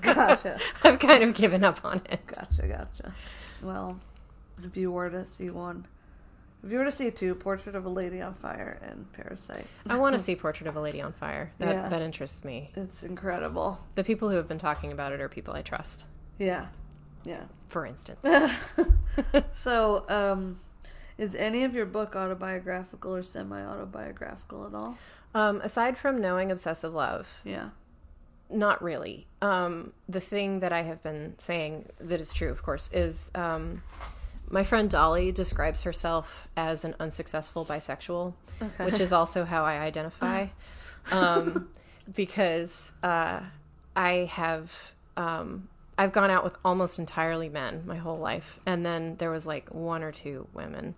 Gotcha. 0.00 0.58
I've 0.84 0.98
kind 0.98 1.22
of 1.24 1.34
given 1.34 1.64
up 1.64 1.84
on 1.84 2.02
it. 2.10 2.20
Gotcha, 2.26 2.66
gotcha. 2.66 3.14
Well, 3.62 3.98
if 4.62 4.76
you 4.76 4.90
were 4.92 5.08
to 5.10 5.24
see 5.24 5.48
one, 5.50 5.86
if 6.62 6.70
you 6.70 6.78
were 6.78 6.84
to 6.84 6.90
see 6.90 7.10
two, 7.10 7.34
Portrait 7.34 7.74
of 7.74 7.84
a 7.84 7.88
Lady 7.88 8.20
on 8.20 8.34
Fire 8.34 8.78
and 8.82 9.10
Parasite, 9.12 9.66
I 9.88 9.98
want 9.98 10.14
to 10.14 10.18
see 10.22 10.34
Portrait 10.36 10.66
of 10.66 10.76
a 10.76 10.80
Lady 10.80 11.00
on 11.00 11.12
Fire. 11.12 11.52
That 11.58 11.74
Yeah. 11.74 11.88
that 11.88 12.02
interests 12.02 12.44
me. 12.44 12.70
it's 12.74 13.02
incredible. 13.02 13.80
The 13.94 14.04
people 14.04 14.28
who 14.28 14.36
have 14.36 14.48
been 14.48 14.58
talking 14.58 14.92
about 14.92 15.12
it 15.12 15.20
are 15.20 15.28
people 15.28 15.54
I 15.54 15.62
trust. 15.62 16.04
Yeah, 16.38 16.66
yeah. 17.24 17.44
For 17.68 17.86
instance, 17.86 18.20
So, 19.54 20.04
um, 20.08 20.58
is 21.16 21.34
any 21.34 21.64
of 21.64 21.74
your 21.74 21.86
book 21.86 22.16
autobiographical 22.16 23.14
or 23.14 23.22
semi-autobiographical 23.22 24.66
at 24.66 24.74
all? 24.74 24.98
Um, 25.34 25.60
aside 25.62 25.98
from 25.98 26.20
knowing 26.20 26.50
obsessive 26.52 26.94
love, 26.94 27.40
Yeah. 27.44 27.70
not 28.50 28.82
really. 28.82 29.26
Um, 29.42 29.92
the 30.08 30.20
thing 30.20 30.60
that 30.60 30.72
I 30.72 30.82
have 30.82 31.02
been 31.02 31.34
saying 31.38 31.88
that 31.98 32.20
is 32.20 32.32
true, 32.32 32.50
of 32.50 32.62
course, 32.62 32.88
is 32.92 33.30
um, 33.34 33.82
my 34.48 34.62
friend 34.62 34.88
Dolly 34.90 35.32
describes 35.32 35.82
herself 35.82 36.48
as 36.56 36.84
an 36.84 36.94
unsuccessful 37.00 37.64
bisexual, 37.64 38.34
Okay. 38.62 38.84
which 38.84 39.00
is 39.00 39.12
also 39.12 39.44
how 39.44 39.64
I 39.64 39.78
identify. 39.78 40.46
um, 41.12 41.68
because 42.14 42.92
uh, 43.02 43.40
I 43.96 44.28
have 44.32 44.92
um, 45.16 45.68
I've 45.96 46.12
gone 46.12 46.30
out 46.30 46.44
with 46.44 46.56
almost 46.64 46.98
entirely 46.98 47.48
men 47.48 47.82
my 47.86 47.96
whole 47.96 48.18
life, 48.18 48.58
and 48.66 48.84
then 48.84 49.16
there 49.16 49.30
was 49.30 49.46
like 49.46 49.72
one 49.72 50.02
or 50.02 50.12
two 50.12 50.46
women. 50.52 50.94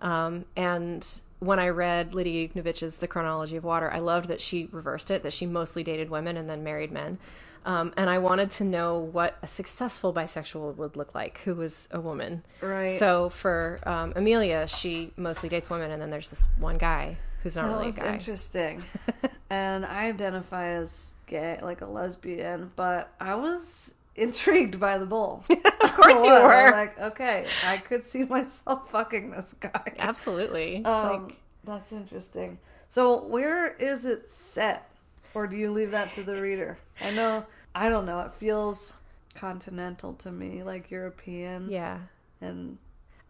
Um, 0.00 0.44
and 0.56 1.06
when 1.40 1.58
I 1.58 1.68
read 1.68 2.14
Lidia 2.14 2.48
Yuknavitch's 2.48 2.98
The 2.98 3.08
Chronology 3.08 3.56
of 3.56 3.64
Water, 3.64 3.90
I 3.92 3.98
loved 3.98 4.28
that 4.28 4.40
she 4.40 4.68
reversed 4.72 5.10
it, 5.10 5.22
that 5.22 5.32
she 5.32 5.46
mostly 5.46 5.82
dated 5.82 6.10
women 6.10 6.36
and 6.36 6.48
then 6.48 6.62
married 6.64 6.92
men. 6.92 7.18
Um, 7.64 7.92
and 7.96 8.08
I 8.08 8.18
wanted 8.18 8.52
to 8.52 8.64
know 8.64 9.00
what 9.00 9.36
a 9.42 9.46
successful 9.48 10.14
bisexual 10.14 10.76
would 10.76 10.96
look 10.96 11.14
like, 11.16 11.38
who 11.38 11.56
was 11.56 11.88
a 11.90 12.00
woman. 12.00 12.44
Right. 12.60 12.88
So 12.88 13.28
for 13.28 13.80
um, 13.84 14.12
Amelia, 14.14 14.68
she 14.68 15.12
mostly 15.16 15.48
dates 15.48 15.68
women, 15.68 15.90
and 15.90 16.00
then 16.00 16.10
there's 16.10 16.30
this 16.30 16.46
one 16.58 16.78
guy 16.78 17.16
who's 17.42 17.56
not 17.56 17.66
That 17.66 17.76
really 17.76 17.88
a 17.88 17.92
guy. 17.92 18.14
interesting. 18.14 18.84
and 19.50 19.84
I 19.84 20.06
identify 20.06 20.68
as 20.68 21.10
gay, 21.26 21.58
like 21.60 21.80
a 21.80 21.86
lesbian, 21.86 22.70
but 22.76 23.12
I 23.20 23.34
was 23.34 23.94
intrigued 24.16 24.78
by 24.80 24.98
the 24.98 25.06
bull. 25.06 25.44
Of 25.86 25.94
course 25.94 26.22
you 26.24 26.30
were. 26.42 26.70
Like, 26.72 26.98
okay, 27.00 27.46
I 27.64 27.78
could 27.78 28.04
see 28.04 28.24
myself 28.36 28.90
fucking 28.90 29.30
this 29.30 29.54
guy. 29.60 29.94
Absolutely. 29.98 30.84
Um, 30.84 31.28
like, 31.28 31.36
that's 31.64 31.92
interesting. 31.92 32.58
So, 32.88 33.24
where 33.26 33.74
is 33.76 34.04
it 34.04 34.26
set, 34.28 34.90
or 35.34 35.46
do 35.46 35.56
you 35.56 35.70
leave 35.70 35.90
that 35.92 36.12
to 36.14 36.22
the 36.22 36.40
reader? 36.42 36.76
I 37.00 37.12
know, 37.12 37.46
I 37.74 37.88
don't 37.88 38.04
know. 38.04 38.20
It 38.20 38.34
feels 38.34 38.94
continental 39.34 40.14
to 40.14 40.30
me, 40.32 40.62
like 40.62 40.90
European, 40.90 41.68
yeah. 41.70 41.98
and 42.40 42.78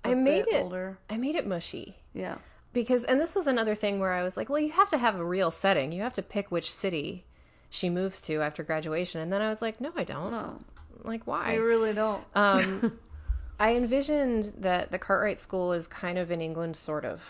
I 0.05 0.14
made 0.14 0.46
it- 0.49 0.62
older. 0.62 0.99
I 1.11 1.16
made 1.18 1.35
it 1.37 1.46
mushy. 1.46 1.96
Yeah, 2.14 2.37
because 2.72 3.05
and 3.05 3.20
this 3.20 3.35
was 3.35 3.46
another 3.46 3.75
thing 3.75 3.99
where 4.01 4.12
I 4.12 4.22
was 4.22 4.37
like, 4.37 4.49
well, 4.49 4.61
you 4.61 4.70
have 4.72 4.90
to 4.90 4.99
have 4.99 5.16
a 5.16 5.25
real 5.25 5.51
setting. 5.51 5.92
You 5.92 6.03
have 6.03 6.14
to 6.14 6.22
pick 6.22 6.51
which 6.51 6.72
city 6.72 7.25
she 7.70 7.90
moves 7.90 8.20
to 8.22 8.40
after 8.40 8.62
graduation. 8.62 9.20
And 9.20 9.33
then 9.33 9.42
I 9.42 9.49
was 9.51 9.61
like, 9.62 9.81
no, 9.81 9.92
I 9.96 10.05
don't. 10.05 10.31
no, 10.31 10.59
Like 11.07 11.27
why? 11.27 11.53
I 11.53 11.55
really 11.55 11.92
don't. 11.92 12.25
Um, 12.35 12.99
I 13.59 13.75
envisioned 13.75 14.53
that 14.59 14.90
the 14.90 14.99
Cartwright 14.99 15.40
School 15.40 15.73
is 15.73 15.87
kind 15.87 16.19
of 16.19 16.31
in 16.31 16.42
England, 16.42 16.77
sort 16.77 17.07
of, 17.07 17.27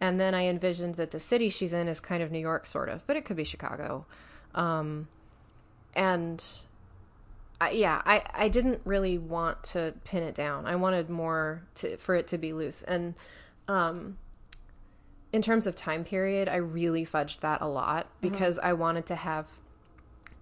and 0.00 0.20
then 0.20 0.32
I 0.32 0.46
envisioned 0.46 0.94
that 0.94 1.10
the 1.10 1.18
city 1.18 1.48
she's 1.48 1.72
in 1.72 1.88
is 1.88 1.98
kind 1.98 2.22
of 2.22 2.30
New 2.30 2.38
York, 2.38 2.66
sort 2.66 2.88
of, 2.88 3.04
but 3.08 3.16
it 3.16 3.24
could 3.24 3.36
be 3.36 3.42
Chicago. 3.42 4.06
Um, 4.54 5.08
and 5.96 6.44
I, 7.60 7.70
yeah, 7.70 8.00
I, 8.04 8.22
I 8.32 8.48
didn't 8.48 8.80
really 8.84 9.18
want 9.18 9.64
to 9.64 9.94
pin 10.04 10.22
it 10.22 10.36
down. 10.36 10.66
I 10.66 10.76
wanted 10.76 11.10
more 11.10 11.62
to 11.76 11.96
for 11.96 12.14
it 12.14 12.28
to 12.28 12.38
be 12.38 12.52
loose. 12.52 12.82
And 12.82 13.14
um, 13.66 14.18
in 15.32 15.42
terms 15.42 15.66
of 15.66 15.74
time 15.74 16.04
period, 16.04 16.48
I 16.48 16.56
really 16.56 17.04
fudged 17.04 17.40
that 17.40 17.60
a 17.60 17.66
lot 17.66 18.06
because 18.20 18.58
I 18.58 18.74
wanted 18.74 19.06
to 19.06 19.16
have 19.16 19.48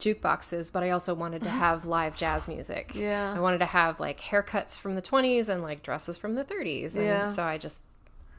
jukeboxes, 0.01 0.73
but 0.73 0.83
I 0.83 0.91
also 0.91 1.15
wanted 1.15 1.43
to 1.43 1.49
have 1.51 1.87
live 1.87 2.17
jazz 2.17 2.47
music. 2.49 2.93
Yeah. 2.95 3.33
I 3.35 3.41
wanted 3.41 3.59
to 3.59 3.67
have 3.67 4.01
like 4.01 4.21
haircuts 4.21 4.79
from 4.79 4.95
the 4.95 5.03
20s 5.03 5.49
and 5.49 5.63
like 5.63 5.83
dresses 5.83 6.19
from 6.19 6.35
the 6.35 6.45
30s. 6.45 6.97
And 6.97 7.05
Yeah. 7.05 7.25
so 7.25 7.43
I 7.45 7.59
just, 7.59 7.83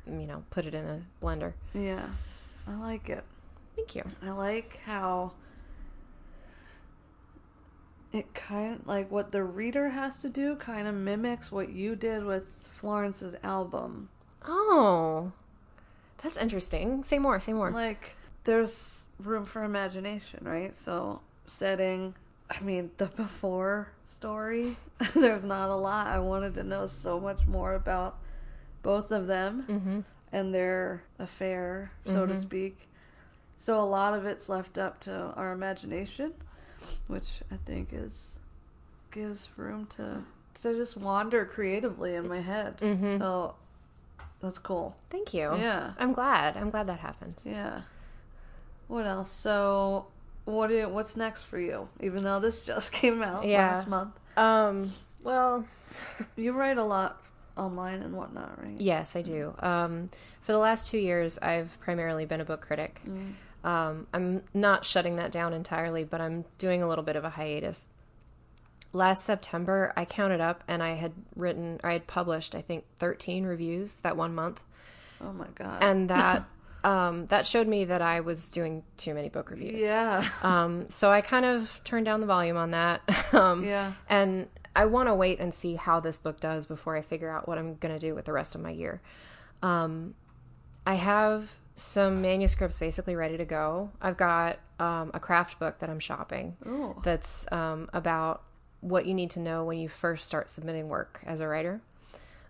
you 0.06 0.28
know, 0.28 0.44
put 0.50 0.66
it 0.66 0.74
in 0.76 0.86
a 0.86 1.02
blender. 1.24 1.54
Yeah, 1.74 2.06
I 2.68 2.76
like 2.76 3.10
it. 3.10 3.24
Thank 3.76 3.96
you. 3.96 4.04
I 4.24 4.30
like 4.32 4.80
how 4.86 5.34
it 8.14 8.34
kind 8.34 8.76
of, 8.80 8.88
like 8.88 9.12
what 9.12 9.32
the 9.32 9.44
reader 9.44 9.90
has 9.90 10.22
to 10.22 10.30
do 10.30 10.56
kind 10.56 10.88
of 10.88 10.96
mimics 10.96 11.52
what 11.52 11.70
you 11.70 11.96
did 11.96 12.24
with 12.24 12.44
Florence's 12.72 13.36
album. 13.44 14.10
Oh, 14.48 15.32
that's 16.22 16.38
interesting. 16.38 17.04
Say 17.04 17.20
more, 17.20 17.40
say 17.40 17.54
more. 17.54 17.72
Like 17.72 18.16
there's 18.46 19.04
room 19.20 19.46
for 19.46 19.64
imagination, 19.64 20.40
right? 20.44 20.76
So 20.76 21.20
setting, 21.48 22.14
I 22.50 22.62
mean, 22.62 22.92
the 22.98 23.08
before 23.08 23.90
story, 24.08 24.78
there's 25.16 25.46
not 25.46 25.70
a 25.70 25.76
lot. 25.76 26.08
I 26.08 26.20
wanted 26.20 26.56
to 26.56 26.64
know 26.64 26.88
so 26.88 27.20
much 27.20 27.46
more 27.48 27.74
about 27.74 28.18
both 28.84 29.12
of 29.12 29.28
them 29.28 29.66
mm-hmm. 29.68 30.00
and 30.32 30.54
their 30.54 31.04
affair, 31.20 31.92
so 32.06 32.26
to 32.26 32.38
speak. 32.38 32.88
So 33.58 33.82
a 33.82 33.86
lot 33.86 34.14
of 34.14 34.26
it's 34.26 34.48
left 34.48 34.78
up 34.78 35.00
to 35.02 35.12
our 35.12 35.54
imagination, 35.54 36.34
which 37.08 37.42
I 37.52 37.56
think 37.66 37.90
is 37.92 38.38
gives 39.12 39.48
room 39.56 39.88
to 39.96 40.22
to 40.62 40.74
just 40.74 40.98
wander 40.98 41.46
creatively 41.46 42.16
in 42.16 42.28
my 42.28 42.42
head. 42.42 42.78
Mhm. 42.78 43.18
So 43.18 43.56
that's 44.40 44.60
cool. 44.60 44.96
Thank 45.10 45.34
you. 45.34 45.56
Yeah. 45.56 45.94
I'm 45.98 46.14
glad. 46.14 46.58
I'm 46.58 46.70
glad 46.70 46.88
that 46.88 47.00
happened. 47.00 47.42
Yeah. 47.46 47.82
What 48.88 49.06
else? 49.06 49.32
So 49.32 50.08
what 50.46 50.68
do, 50.68 50.88
what's 50.90 51.16
next 51.18 51.44
for 51.44 51.60
you? 51.60 51.88
Even 52.02 52.24
though 52.24 52.40
this 52.40 52.60
just 52.62 52.92
came 53.00 53.22
out 53.22 53.46
Yeah. 53.46 53.76
last 53.76 53.88
month. 53.88 54.14
Um, 54.38 54.94
well, 55.24 55.66
You 56.36 56.54
write 56.54 56.78
a 56.78 56.84
lot 56.84 57.22
online 57.58 58.02
and 58.02 58.14
whatnot, 58.16 58.62
right? 58.62 58.80
yes, 58.80 59.16
I 59.16 59.22
do. 59.22 59.54
Um, 59.60 60.10
for 60.42 60.52
the 60.52 60.58
last 60.58 60.88
two 60.88 60.98
years, 60.98 61.40
I've 61.40 61.80
primarily 61.80 62.26
been 62.26 62.42
a 62.42 62.46
book 62.46 62.62
critic. 62.62 63.02
Um, 63.64 64.06
I'm 64.14 64.44
not 64.54 64.86
shutting 64.86 65.16
that 65.16 65.32
down 65.32 65.54
entirely, 65.54 66.04
but 66.04 66.22
I'm 66.22 66.46
doing 66.58 66.84
a 66.84 66.88
little 66.88 67.04
bit 67.04 67.16
of 67.16 67.24
a 67.24 67.30
hiatus. 67.32 67.88
Last 68.94 69.24
September, 69.24 69.92
I 69.98 70.06
counted 70.06 70.40
up 70.42 70.64
and 70.68 70.84
I 70.84 70.94
had 70.96 71.14
written, 71.36 71.80
I 71.84 71.94
had 71.94 72.08
published, 72.08 72.56
I 72.56 72.62
think, 72.62 72.86
13 73.00 73.46
reviews 73.46 74.02
that 74.02 74.16
one 74.16 74.36
month. 74.36 74.62
Oh 75.20 75.34
my 75.34 75.48
god. 75.56 75.82
And 75.82 76.10
that, 76.10 76.44
um, 76.86 77.26
that 77.26 77.48
showed 77.48 77.68
me 77.68 77.86
that 77.86 78.04
I 78.04 78.20
was 78.20 78.52
doing 78.52 78.84
too 78.96 79.16
many 79.16 79.28
book 79.28 79.50
reviews. 79.50 79.82
yeah. 79.82 80.30
Um, 80.44 80.88
so 80.88 81.12
I 81.12 81.22
kind 81.22 81.44
of 81.44 81.82
turned 81.84 82.06
down 82.06 82.20
the 82.20 82.28
volume 82.28 82.58
on 82.58 82.72
that. 82.72 83.02
um, 83.34 83.64
Yeah. 83.66 83.94
And 84.08 84.48
I 84.76 84.86
want 84.86 85.10
to 85.10 85.16
wait 85.16 85.40
and 85.40 85.52
see 85.52 85.74
how 85.74 86.00
this 86.00 86.20
book 86.20 86.40
does 86.40 86.68
before 86.68 86.96
I 86.96 87.02
figure 87.02 87.30
out 87.30 87.48
what 87.48 87.58
I'm 87.58 87.76
going 87.76 87.94
to 87.94 88.00
do 88.00 88.14
with 88.14 88.26
the 88.26 88.34
rest 88.34 88.54
of 88.54 88.62
my 88.62 88.70
year. 88.70 89.02
Um, 89.64 90.14
I 90.86 90.94
have 90.94 91.58
some 91.76 92.22
manuscripts 92.22 92.78
basically 92.78 93.16
ready 93.16 93.38
to 93.38 93.46
go. 93.46 93.90
I've 94.00 94.18
got 94.18 94.60
um, 94.80 95.10
a 95.16 95.20
craft 95.20 95.58
book 95.58 95.80
that 95.80 95.90
I'm 95.90 96.00
shopping 96.00 96.56
Ooh. 96.68 97.02
that's 97.04 97.52
um, 97.52 97.90
about 97.94 98.44
what 98.82 99.08
you 99.08 99.16
need 99.16 99.32
to 99.32 99.40
know 99.40 99.64
when 99.64 99.80
you 99.80 99.90
first 99.90 100.28
start 100.28 100.52
submitting 100.52 100.88
work 100.88 101.20
as 101.26 101.40
a 101.40 101.48
writer. 101.48 101.82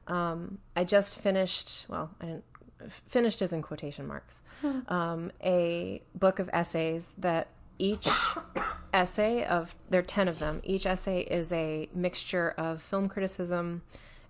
Um, 0.08 0.58
I 0.76 0.84
just 0.84 1.18
finished, 1.18 1.86
well, 1.88 2.12
I 2.20 2.26
didn't 2.26 2.44
finished 2.90 3.42
is 3.42 3.54
in 3.54 3.62
quotation 3.62 4.08
marks, 4.08 4.42
um, 4.88 5.32
a 5.44 6.02
book 6.14 6.40
of 6.40 6.50
essays 6.54 7.16
that 7.18 7.48
each 7.78 8.08
essay 8.94 9.44
of 9.44 9.76
there 9.90 10.00
are 10.00 10.04
10 10.04 10.30
of 10.30 10.40
them 10.40 10.62
each 10.64 10.86
essay 10.86 11.20
is 11.20 11.52
a 11.52 11.90
mixture 11.94 12.54
of 12.58 12.82
film 12.82 13.10
criticism 13.10 13.82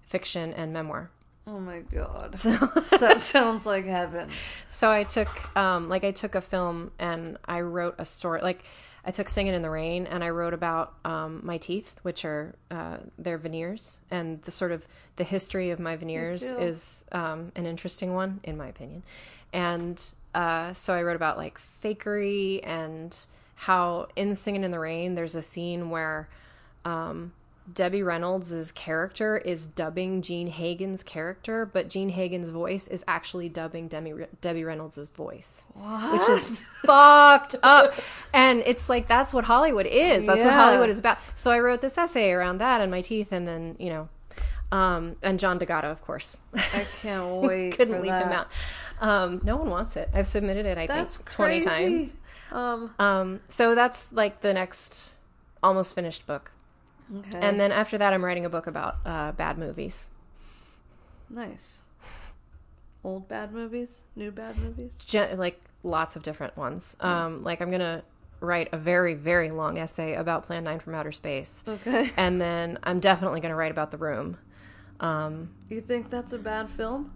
fiction 0.02 0.52
and 0.54 0.74
memoir 0.74 1.12
Oh 1.48 1.60
my 1.60 1.80
god. 1.80 2.38
So 2.38 2.50
that 3.00 3.22
sounds 3.22 3.68
like 3.68 3.86
heaven. 3.86 4.30
So 4.68 4.92
I 4.92 5.04
took 5.04 5.56
um 5.56 5.90
like 5.90 6.04
I 6.04 6.12
took 6.12 6.34
a 6.34 6.42
film 6.42 6.92
and 6.98 7.38
I 7.46 7.62
wrote 7.62 7.96
a 8.00 8.06
story 8.06 8.42
like 8.42 8.66
I 9.06 9.12
took 9.12 9.30
Singing 9.30 9.54
in 9.54 9.62
the 9.62 9.70
Rain 9.70 10.08
and 10.08 10.24
I 10.24 10.30
wrote 10.30 10.54
about 10.54 10.96
um, 11.06 11.42
my 11.44 11.58
teeth, 11.58 11.96
which 12.02 12.26
are 12.26 12.56
uh, 12.72 12.98
their 13.20 13.38
veneers, 13.38 14.00
and 14.10 14.42
the 14.42 14.52
sort 14.52 14.72
of 14.72 14.88
the 15.16 15.24
history 15.24 15.70
of 15.70 15.80
my 15.80 15.96
veneers 15.96 16.42
is 16.44 17.06
um, 17.12 17.52
an 17.56 17.68
interesting 17.68 18.14
one 18.16 18.40
in 18.44 18.58
my 18.58 18.68
opinion. 18.68 19.04
And 19.54 20.04
uh, 20.34 20.74
so 20.74 20.94
I 20.94 21.04
wrote 21.04 21.16
about 21.16 21.38
like 21.38 21.60
fakery 21.60 22.62
and 22.66 23.16
how 23.54 24.08
in 24.16 24.34
Singing 24.34 24.64
in 24.64 24.72
the 24.72 24.80
Rain 24.80 25.14
there's 25.14 25.36
a 25.36 25.42
scene 25.42 25.92
where 25.92 26.28
um, 26.84 27.32
Debbie 27.74 28.04
Reynolds' 28.04 28.72
character 28.72 29.38
is 29.38 29.66
dubbing 29.68 30.22
Jean 30.22 30.48
Hagen's 30.48 31.02
character, 31.02 31.66
but 31.66 31.90
Jean 31.90 32.10
Hagen's 32.10 32.50
voice 32.50 32.88
is 32.88 33.04
actually 33.08 33.50
dubbing 33.50 33.88
Demi, 33.88 34.14
Debbie 34.42 34.64
Reynolds' 34.64 35.08
voice, 35.08 35.66
What? 35.74 36.14
which 36.14 36.30
is 36.30 36.60
fucked 36.86 37.56
up. 37.64 37.94
And 38.34 38.62
it's 38.66 38.88
like 38.88 39.08
that's 39.08 39.34
what 39.34 39.46
Hollywood 39.46 39.88
is. 39.88 40.26
That's 40.28 40.44
what 40.44 40.54
Hollywood 40.54 40.90
is 40.90 41.00
about. 41.00 41.18
So 41.34 41.50
I 41.52 41.60
wrote 41.60 41.82
this 41.82 41.98
essay 41.98 42.32
around 42.32 42.60
that 42.60 42.82
and 42.82 42.92
my 42.92 43.02
teeth, 43.02 43.32
and 43.32 43.48
then 43.48 43.76
you 43.80 43.90
know, 43.90 44.10
um, 44.72 45.16
and 45.24 45.40
John 45.40 45.58
D'Agata, 45.58 45.88
of 45.88 46.02
course. 46.04 46.38
I 46.54 46.86
can't 47.02 47.36
wait. 47.42 47.76
Couldn't 47.78 48.02
leave 48.02 48.12
that. 48.12 48.26
him 48.28 48.32
out. 48.32 48.48
Um, 49.02 49.42
no 49.44 49.58
one 49.58 49.70
wants 49.70 49.96
it. 49.98 50.10
I've 50.14 50.28
submitted 50.28 50.66
it. 50.66 50.78
I 50.78 50.86
That's 50.88 51.18
think 51.18 51.30
twenty 51.32 51.62
crazy. 51.62 51.98
times. 51.98 52.16
Um. 52.52 52.94
Um, 53.00 53.40
so 53.48 53.74
that's 53.76 54.14
like 54.14 54.42
the 54.42 54.54
next 54.54 55.14
almost 55.64 55.96
finished 55.96 56.28
book. 56.28 56.52
Okay. 57.20 57.40
And 57.42 57.60
then 57.60 57.72
after 57.72 57.98
that, 57.98 58.14
I'm 58.14 58.24
writing 58.26 58.46
a 58.46 58.50
book 58.50 58.68
about 58.68 58.98
uh, 59.06 59.32
bad 59.34 59.58
movies. 59.58 60.10
nice. 61.30 61.82
Old 63.04 63.28
bad 63.28 63.52
movies, 63.54 64.02
new 64.16 64.32
bad 64.32 64.58
movies. 64.58 64.98
Gen- 65.06 65.38
like 65.38 65.62
lots 65.84 66.16
of 66.16 66.24
different 66.24 66.58
ones. 66.58 66.98
Um, 67.00 67.44
like 67.44 67.62
I'm 67.62 67.70
gonna 67.70 68.02
write 68.40 68.70
a 68.72 68.78
very 68.78 69.14
very 69.14 69.52
long 69.52 69.78
essay 69.78 70.16
about 70.16 70.44
Plan 70.44 70.64
Nine 70.64 70.80
from 70.80 70.96
Outer 70.96 71.12
Space, 71.12 71.64
Okay. 71.68 72.10
and 72.18 72.42
then 72.42 72.80
I'm 72.82 73.00
definitely 73.00 73.42
gonna 73.42 73.56
write 73.56 73.70
about 73.72 73.92
The 73.92 73.98
Room. 73.98 74.38
Um, 75.00 75.50
You 75.70 75.82
think 75.82 76.10
that's 76.10 76.34
a 76.34 76.40
bad 76.40 76.68
film? 76.68 77.12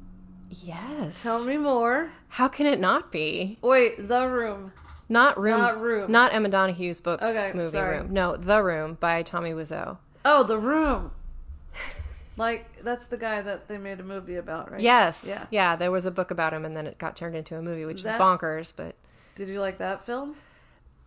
yes. 0.63 1.23
Tell 1.23 1.43
me 1.43 1.57
more. 1.57 2.11
How 2.27 2.47
can 2.47 2.67
it 2.67 2.79
not 2.79 3.11
be? 3.11 3.57
Wait, 3.63 4.07
The 4.07 4.27
Room. 4.27 4.71
Not 5.09 5.39
Room. 5.39 5.57
Not 5.59 5.81
Room. 5.81 6.11
Not 6.11 6.33
Emma 6.33 6.49
Donoghue's 6.49 7.01
book 7.01 7.21
Okay, 7.21 7.51
movie 7.55 7.69
sorry. 7.71 7.97
Room. 7.97 8.13
No, 8.13 8.37
The 8.37 8.61
Room 8.63 8.93
by 8.99 9.23
Tommy 9.23 9.51
Wiseau. 9.51 9.97
Oh, 10.23 10.43
The 10.43 10.57
Room. 10.57 11.11
Like 12.37 12.83
that's 12.83 13.07
the 13.07 13.17
guy 13.17 13.41
that 13.41 13.67
they 13.67 13.77
made 13.77 13.99
a 13.99 14.03
movie 14.03 14.35
about, 14.35 14.71
right? 14.71 14.79
Yes. 14.79 15.25
Yeah. 15.27 15.45
Yeah. 15.51 15.75
There 15.75 15.91
was 15.91 16.05
a 16.05 16.11
book 16.11 16.31
about 16.31 16.53
him, 16.53 16.63
and 16.63 16.73
then 16.75 16.87
it 16.87 16.97
got 16.97 17.17
turned 17.17 17.35
into 17.35 17.57
a 17.57 17.61
movie, 17.61 17.83
which 17.85 18.03
That- 18.03 18.15
is 18.15 18.21
bonkers. 18.21 18.73
But 18.75 18.95
Did 19.35 19.49
you 19.49 19.59
like 19.59 19.77
that 19.79 20.05
film? 20.05 20.35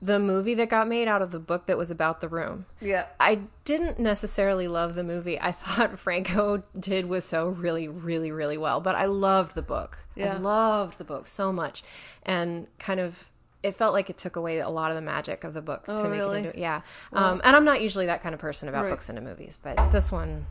the 0.03 0.19
movie 0.19 0.53
that 0.55 0.69
got 0.69 0.89
made 0.89 1.07
out 1.07 1.23
of 1.23 1.31
the 1.31 1.39
book 1.39 1.67
that 1.67 1.79
was 1.79 1.89
about 1.93 2.21
the 2.21 2.29
room. 2.29 2.67
Yeah. 2.81 3.07
I 3.21 3.43
didn't 3.65 4.01
necessarily 4.01 4.67
love 4.67 4.97
the 4.97 5.05
movie. 5.05 5.41
I 5.41 5.53
thought 5.53 5.97
Franco 5.97 6.65
did 6.79 7.07
was 7.09 7.25
so 7.25 7.49
really, 7.49 7.87
really, 7.87 8.33
really 8.33 8.59
well, 8.59 8.81
but 8.81 8.97
I 8.97 9.05
loved 9.05 9.55
the 9.55 9.63
book. 9.63 9.99
Yeah. 10.17 10.35
I 10.35 10.39
loved 10.39 10.99
the 10.99 11.05
book 11.05 11.29
so 11.29 11.53
much, 11.53 11.85
and 12.25 12.67
kind 12.81 12.99
of 13.01 13.31
it 13.63 13.75
felt 13.75 13.93
like 13.93 14.11
it 14.11 14.17
took 14.17 14.37
away 14.37 14.59
a 14.59 14.69
lot 14.69 14.91
of 14.91 14.97
the 14.97 15.01
magic 15.03 15.45
of 15.45 15.53
the 15.55 15.63
book 15.63 15.85
Oh, 15.89 15.97
to 16.03 16.09
make 16.09 16.19
really? 16.21 16.41
it 16.41 16.47
into 16.47 16.59
yeah. 16.59 16.83
um, 17.13 17.41
and 17.45 17.55
I'm 17.57 17.65
not 17.65 17.81
usually 17.81 18.07
that 18.07 18.23
kind 18.23 18.35
of 18.35 18.41
person 18.41 18.69
about 18.69 18.85
Right. 18.85 18.91
books 18.91 19.09
into 19.09 19.21
movies, 19.23 19.59
but 19.63 19.77
this 19.93 20.11
one, 20.13 20.47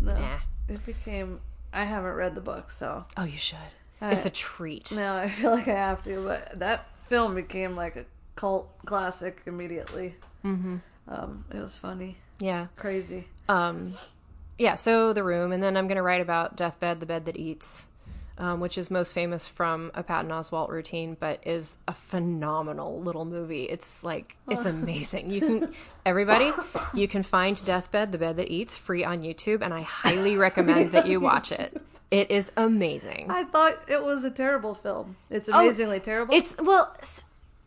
No. 0.00 0.14
nah. 0.18 0.38
It 0.68 0.84
became. 0.86 1.40
I 1.72 1.84
haven't 1.84 2.12
read 2.14 2.34
the 2.34 2.40
book, 2.40 2.70
so 2.70 3.04
Oh, 3.16 3.24
you 3.24 3.36
should. 3.38 3.58
I- 4.00 4.12
it's 4.12 4.26
a 4.26 4.30
treat. 4.30 4.92
No, 4.94 5.14
I 5.16 5.28
feel 5.28 5.50
like 5.50 5.68
I 5.68 5.74
have 5.74 6.02
to. 6.04 6.22
But 6.24 6.58
that 6.58 6.86
film 7.06 7.34
became 7.34 7.76
like 7.76 7.96
a 7.96 8.04
cult 8.36 8.68
classic 8.86 9.42
immediately. 9.46 10.14
Mm-hmm. 10.44 10.76
Um, 11.08 11.44
it 11.50 11.58
was 11.60 11.76
funny, 11.76 12.16
Yeah. 12.38 12.66
crazy. 12.76 13.28
um 13.48 13.92
yeah 14.56 14.74
so 14.76 15.12
the 15.12 15.22
room 15.24 15.52
and 15.52 15.62
then 15.62 15.76
i'm 15.76 15.86
going 15.88 15.96
to 15.96 16.02
write 16.02 16.20
about 16.22 16.56
deathbed 16.56 16.98
the 17.00 17.04
bed 17.04 17.26
that 17.26 17.36
eats 17.36 17.84
um, 18.38 18.60
which 18.60 18.76
is 18.78 18.90
most 18.90 19.12
famous 19.12 19.46
from 19.48 19.90
a 19.94 20.02
patton 20.02 20.30
oswalt 20.30 20.68
routine 20.68 21.16
but 21.18 21.40
is 21.46 21.78
a 21.86 21.94
phenomenal 21.94 23.00
little 23.00 23.24
movie 23.24 23.64
it's 23.64 24.02
like 24.04 24.36
it's 24.48 24.64
amazing 24.66 25.30
you 25.30 25.40
can 25.40 25.72
everybody 26.04 26.52
you 26.94 27.06
can 27.06 27.22
find 27.22 27.64
deathbed 27.64 28.12
the 28.12 28.18
bed 28.18 28.36
that 28.36 28.50
eats 28.50 28.76
free 28.76 29.04
on 29.04 29.22
youtube 29.22 29.62
and 29.62 29.72
i 29.72 29.82
highly 29.82 30.36
recommend 30.48 30.92
that 30.92 31.06
you 31.06 31.20
watch 31.20 31.52
it 31.52 31.80
it 32.10 32.30
is 32.30 32.52
amazing 32.56 33.28
I 33.28 33.42
thought 33.44 33.88
it 33.88 34.00
was 34.00 34.22
a 34.24 34.30
terrible 34.30 34.74
film. 34.76 35.16
It's 35.30 35.48
amazingly 35.48 35.98
terrible. 35.98 36.32
Oh, 36.34 36.38
It's 36.38 36.56
well, 36.60 36.94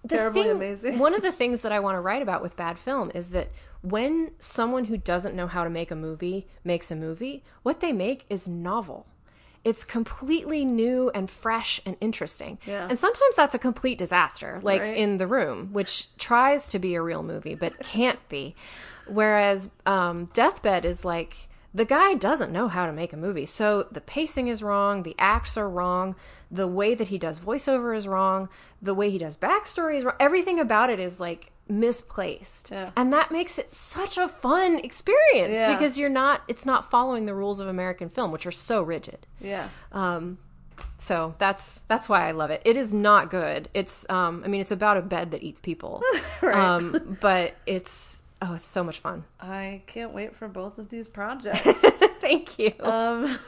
Terribly 0.07 0.43
thing, 0.43 0.51
amazing. 0.51 0.99
one 0.99 1.13
of 1.13 1.21
the 1.21 1.31
things 1.41 1.63
that 1.63 1.71
I 1.73 1.79
want 1.81 1.95
to 1.95 2.01
write 2.01 2.21
about 2.21 2.41
with 2.41 2.55
bad 2.55 2.79
film 2.79 3.11
is 3.13 3.31
that 3.31 3.49
when 3.81 4.31
someone 4.39 4.85
who 4.85 4.95
doesn't 4.97 5.35
know 5.35 5.47
how 5.47 5.63
to 5.65 5.69
make 5.69 5.91
a 5.91 5.95
movie 5.95 6.47
makes 6.63 6.91
a 6.91 6.95
movie, 6.95 7.43
what 7.63 7.81
they 7.81 7.91
make 7.91 8.25
is 8.29 8.47
novel. 8.47 9.05
It's 9.67 9.83
completely 9.83 10.63
new 10.63 11.09
and 11.13 11.29
fresh 11.29 11.81
and 11.85 11.97
interesting. 11.99 12.57
Yeah. 12.65 12.87
And 12.89 12.97
sometimes 12.97 13.35
that's 13.35 13.53
a 13.53 13.59
complete 13.59 13.97
disaster, 13.97 14.59
like 14.63 14.81
Right. 14.81 14.95
in 14.95 15.17
The 15.17 15.27
Room, 15.27 15.73
which 15.73 16.15
tries 16.17 16.67
to 16.69 16.79
be 16.79 16.95
a 16.95 17.01
real 17.01 17.21
movie 17.21 17.55
but 17.55 17.77
can't 17.79 18.19
be. 18.29 18.55
Whereas 19.07 19.69
um, 19.85 20.29
Deathbed 20.33 20.85
is 20.85 21.03
like 21.03 21.49
the 21.73 21.85
guy 21.85 22.13
doesn't 22.13 22.51
know 22.51 22.67
how 22.69 22.85
to 22.85 22.93
make 22.93 23.11
a 23.13 23.17
movie. 23.17 23.45
So 23.45 23.83
the 23.91 24.01
pacing 24.01 24.47
is 24.47 24.63
wrong, 24.63 25.03
the 25.03 25.15
acts 25.19 25.57
are 25.57 25.69
wrong, 25.69 26.15
the 26.49 26.67
way 26.67 26.95
that 26.95 27.09
he 27.09 27.17
does 27.17 27.39
voiceover 27.39 27.95
is 27.95 28.07
wrong, 28.07 28.49
the 28.81 28.93
way 28.93 29.09
he 29.09 29.17
does 29.17 29.35
backstory 29.35 29.97
is 29.97 30.03
wrong. 30.05 30.15
Everything 30.19 30.59
about 30.59 30.89
it 30.89 30.99
is 30.99 31.19
like 31.19 31.51
misplaced. 31.69 32.71
Yeah. 32.71 32.91
And 32.95 33.11
that 33.13 33.31
makes 33.31 33.57
it 33.59 33.67
such 33.67 34.17
a 34.17 34.27
fun 34.27 34.79
experience 34.79 35.55
Yeah. 35.55 35.73
because 35.73 35.97
you're 35.97 36.09
not 36.09 36.41
it's 36.47 36.65
not 36.65 36.89
following 36.89 37.25
the 37.25 37.33
rules 37.33 37.59
of 37.59 37.67
American 37.67 38.09
film, 38.09 38.31
which 38.31 38.45
are 38.45 38.51
so 38.51 38.81
rigid. 38.83 39.25
yeah. 39.39 39.69
Um 39.91 40.37
so 40.99 41.35
that's 41.37 41.81
that's 41.87 42.07
why 42.09 42.27
I 42.27 42.31
love 42.31 42.49
it. 42.51 42.61
It 42.65 42.77
is 42.77 42.93
not 42.93 43.29
good. 43.29 43.69
It's 43.73 44.09
um 44.09 44.41
I 44.45 44.47
mean 44.47 44.61
it's 44.61 44.71
about 44.71 44.97
a 44.97 45.01
bed 45.01 45.31
that 45.31 45.43
eats 45.43 45.59
people. 45.61 46.01
Right. 46.41 46.55
Um 46.55 47.17
but 47.21 47.55
it's 47.65 48.21
oh 48.41 48.53
it's 48.55 48.65
so 48.65 48.83
much 48.83 48.99
fun. 48.99 49.23
I 49.39 49.81
can't 49.87 50.13
wait 50.13 50.35
for 50.35 50.47
both 50.47 50.77
of 50.77 50.89
these 50.89 51.07
projects. 51.07 51.61
Thank 52.21 52.59
you. 52.59 52.73
um, 52.81 53.39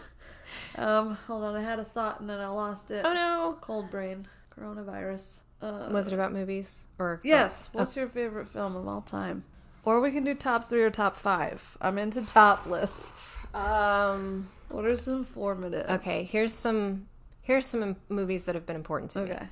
um, 0.75 1.17
hold 1.27 1.43
on. 1.43 1.55
I 1.55 1.61
had 1.61 1.79
a 1.79 1.83
thought 1.83 2.19
and 2.19 2.29
then 2.29 2.39
I 2.39 2.47
lost 2.47 2.89
it. 2.91 3.03
oh 3.05 3.13
no. 3.13 3.57
Cold 3.61 3.91
brain. 3.91 4.27
Coronavirus. 4.57 5.39
Uh, 5.61 5.89
Was 5.91 6.07
it 6.07 6.13
about 6.13 6.31
movies 6.33 6.85
or 6.97 7.19
Yes. 7.23 7.69
What's 7.73 7.95
your 7.95 8.07
favorite 8.07 8.47
film 8.47 8.75
of 8.75 8.87
all 8.87 9.01
time? 9.01 9.43
Or 9.83 9.99
we 10.01 10.11
can 10.11 10.23
do 10.23 10.33
top 10.35 10.67
three 10.67 10.83
or 10.83 10.89
top 10.89 11.17
five. 11.17 11.77
I'm 11.81 11.97
into 11.97 12.21
top 12.25 12.65
lists. 12.65 13.37
Um 13.53 14.47
What 14.69 14.85
are 14.85 14.95
some 14.95 15.25
formative? 15.25 15.89
okay, 15.89 16.23
here's 16.23 16.53
some 16.53 17.07
here's 17.41 17.65
some 17.65 17.95
movies 18.09 18.45
that 18.45 18.55
have 18.55 18.65
been 18.65 18.75
important 18.75 19.11
to 19.11 19.19
me. 19.19 19.31
Okay. 19.31 19.45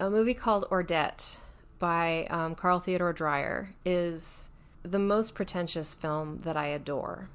A 0.00 0.10
movie 0.10 0.34
called 0.34 0.66
Ordet 0.70 1.38
by 1.78 2.26
um, 2.30 2.54
Carl 2.54 2.78
Theodor 2.80 3.12
Dreyer 3.12 3.70
is 3.84 4.50
the 4.82 4.98
most 4.98 5.34
pretentious 5.34 5.94
film 5.94 6.38
that 6.38 6.56
I 6.56 6.66
adore 6.66 7.28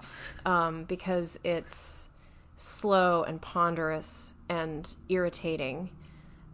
um, 0.45 0.83
because 0.86 1.39
it's 1.43 2.07
slow 2.57 3.23
and 3.23 3.41
ponderous 3.41 4.33
and 4.49 4.93
irritating, 5.09 5.89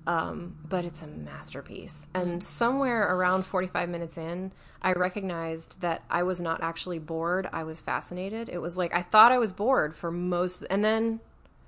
um, 0.07 0.55
but 0.67 0.85
it's 0.85 1.03
a 1.03 1.07
masterpiece. 1.07 2.07
And 2.13 2.43
somewhere 2.43 3.15
around 3.15 3.45
45 3.45 3.89
minutes 3.89 4.17
in, 4.17 4.51
I 4.81 4.93
recognized 4.93 5.81
that 5.81 6.03
I 6.09 6.23
was 6.23 6.39
not 6.39 6.63
actually 6.63 6.99
bored. 6.99 7.49
I 7.51 7.63
was 7.63 7.81
fascinated. 7.81 8.49
It 8.49 8.59
was 8.59 8.77
like 8.77 8.93
I 8.93 9.01
thought 9.01 9.31
I 9.31 9.37
was 9.37 9.51
bored 9.51 9.95
for 9.95 10.11
most, 10.11 10.65
and 10.69 10.83
then 10.83 11.19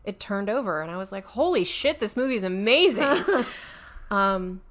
it 0.05 0.19
turned 0.19 0.49
over, 0.49 0.81
and 0.81 0.89
I 0.89 0.97
was 0.97 1.11
like, 1.11 1.25
"Holy 1.25 1.63
shit, 1.63 1.99
this 1.99 2.15
movie 2.15 2.35
is 2.35 2.43
amazing!" 2.43 3.21
um, 4.11 4.61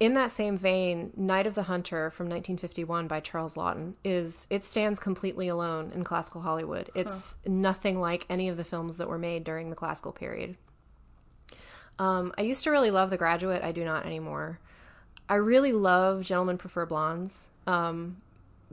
in 0.00 0.14
that 0.14 0.30
same 0.30 0.56
vein, 0.56 1.12
Night 1.16 1.46
of 1.46 1.56
the 1.56 1.64
Hunter 1.64 2.10
from 2.10 2.26
1951 2.26 3.08
by 3.08 3.18
Charles 3.18 3.56
Laughton 3.56 3.94
is 4.04 4.46
it 4.48 4.64
stands 4.64 5.00
completely 5.00 5.48
alone 5.48 5.90
in 5.92 6.04
classical 6.04 6.42
Hollywood. 6.42 6.90
It's 6.94 7.38
nothing 7.44 8.00
like 8.00 8.24
any 8.30 8.48
of 8.48 8.56
the 8.56 8.64
films 8.64 8.98
that 8.98 9.08
were 9.08 9.18
made 9.18 9.42
during 9.42 9.70
the 9.70 9.76
classical 9.76 10.12
period. 10.12 10.56
Um, 11.98 12.32
I 12.38 12.42
used 12.42 12.64
to 12.64 12.70
really 12.70 12.90
love 12.90 13.10
The 13.10 13.16
Graduate. 13.16 13.62
I 13.62 13.72
do 13.72 13.84
not 13.84 14.06
anymore. 14.06 14.58
I 15.28 15.36
really 15.36 15.72
love 15.72 16.22
Gentlemen 16.22 16.58
Prefer 16.58 16.86
Blondes 16.86 17.50
um, 17.66 18.18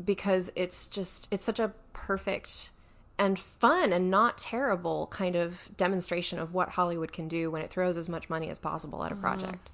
because 0.03 0.51
it's 0.55 0.85
just 0.85 1.27
it's 1.31 1.43
such 1.43 1.59
a 1.59 1.73
perfect 1.93 2.69
and 3.17 3.39
fun 3.39 3.93
and 3.93 4.11
not 4.11 4.37
terrible 4.37 5.07
kind 5.07 5.35
of 5.35 5.69
demonstration 5.77 6.37
of 6.39 6.53
what 6.53 6.69
Hollywood 6.69 7.11
can 7.13 7.27
do 7.27 7.49
when 7.49 7.61
it 7.61 7.69
throws 7.69 7.97
as 7.97 8.09
much 8.09 8.29
money 8.29 8.49
as 8.49 8.59
possible 8.59 9.03
at 9.03 9.11
a 9.11 9.15
project. 9.15 9.71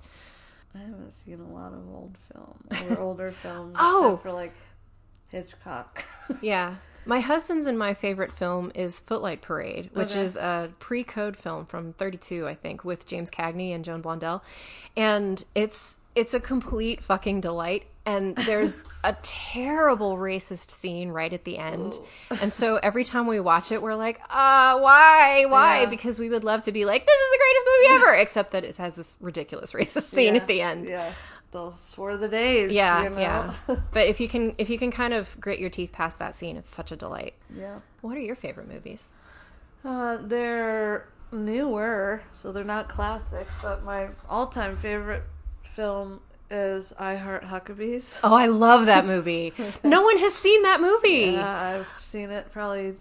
I 0.73 0.79
haven't 0.79 1.11
seen 1.11 1.39
a 1.39 1.53
lot 1.53 1.73
of 1.73 1.87
old 1.89 2.17
film 2.31 2.89
or 2.89 2.99
older 2.99 3.31
films. 3.43 3.75
Oh! 3.79 4.13
Except 4.13 4.23
for 4.23 4.31
like 4.31 4.53
Hitchcock. 5.27 6.05
Yeah. 6.41 6.75
My 7.05 7.19
husband's 7.19 7.65
and 7.65 7.77
my 7.79 7.93
favorite 7.93 8.31
film 8.31 8.71
is 8.75 8.99
Footlight 8.99 9.41
Parade, 9.41 9.89
which 9.93 10.11
Okay. 10.11 10.21
is 10.21 10.37
a 10.37 10.69
pre-code 10.79 11.35
film 11.35 11.65
from 11.65 11.93
32, 11.93 12.47
I 12.47 12.53
think, 12.55 12.83
with 12.85 13.05
James 13.07 13.31
Cagney 13.31 13.73
and 13.73 13.83
Joan 13.83 14.01
Blondell. 14.03 14.41
And 14.95 15.43
it's 15.55 15.97
it's 16.13 16.33
a 16.33 16.39
complete 16.39 17.01
fucking 17.01 17.41
delight. 17.41 17.87
And 18.05 18.35
there's 18.45 18.85
a 19.03 19.15
terrible 19.21 20.17
racist 20.17 20.71
scene 20.71 21.09
right 21.09 21.31
at 21.31 21.43
the 21.45 21.57
end. 21.57 21.97
And 22.41 22.51
so 22.51 22.75
every 22.77 23.03
time 23.03 23.27
we 23.27 23.39
watch 23.39 23.71
it, 23.71 23.81
we're 23.81 23.95
like, 23.95 24.19
uh, 24.29 24.77
why? 24.79 25.45
Why? 25.47 25.81
Yeah. 25.81 25.85
Because 25.89 26.19
we 26.19 26.29
would 26.29 26.43
love 26.43 26.63
to 26.63 26.71
be 26.71 26.83
like, 26.83 27.05
this 27.05 27.15
is 27.15 27.31
the 27.31 27.37
greatest 27.39 27.65
movie 27.65 27.95
ever, 28.03 28.13
except 28.21 28.51
that 28.51 28.63
it 28.63 28.77
has 28.77 28.95
this 28.95 29.15
ridiculous 29.21 29.71
racist 29.73 30.01
scene 30.03 30.35
Yeah, 30.35 30.41
at 30.41 30.47
the 30.47 30.61
end. 30.61 30.89
Yeah, 30.89 31.13
those 31.51 31.93
were 31.97 32.17
the 32.17 32.27
days. 32.27 32.71
Yeah, 32.71 33.03
you 33.03 33.09
know? 33.11 33.19
yeah. 33.19 33.53
But 33.91 34.07
if 34.07 34.19
you 34.19 34.27
can 34.27 34.55
if 34.57 34.69
you 34.69 34.77
can 34.77 34.91
kind 34.91 35.13
of 35.13 35.39
grit 35.39 35.59
your 35.59 35.69
teeth 35.69 35.91
past 35.91 36.19
that 36.19 36.35
scene, 36.35 36.57
it's 36.57 36.69
such 36.69 36.91
a 36.91 36.95
delight. 36.95 37.33
yeah. 37.55 37.79
What 38.01 38.17
are 38.17 38.21
your 38.21 38.35
favorite 38.35 38.67
movies? 38.67 39.13
Uh, 39.85 40.17
they're 40.21 41.07
newer, 41.31 42.21
so 42.31 42.51
they're 42.51 42.63
not 42.63 42.89
classic. 42.89 43.47
But 43.61 43.83
my 43.83 44.09
all-time 44.29 44.75
favorite 44.77 45.23
film 45.63 46.21
is 46.49 46.93
I 46.99 47.15
Heart 47.15 47.43
Huckabees. 47.43 48.19
Oh, 48.23 48.33
I 48.33 48.47
love 48.47 48.87
that 48.87 49.05
movie. 49.05 49.53
no 49.83 50.01
one 50.01 50.17
has 50.19 50.33
seen 50.35 50.63
that 50.63 50.81
movie. 50.81 51.31
Yeah, 51.33 51.61
I've 51.61 51.87
seen 52.01 52.29
it 52.29 52.51
probably 52.51 52.95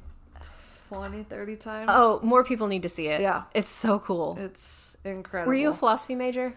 20, 0.89 1.25
30 1.25 1.57
times. 1.57 1.91
Oh, 1.93 2.21
more 2.23 2.45
people 2.45 2.67
need 2.67 2.83
to 2.83 2.89
see 2.89 3.09
it. 3.09 3.21
Yeah. 3.21 3.45
It's 3.55 3.71
so 3.71 3.99
cool. 3.99 4.39
It's 4.41 4.97
incredible. 5.05 5.49
Were 5.49 5.55
you 5.55 5.71
a 5.71 5.75
philosophy 5.75 6.15
major? 6.15 6.55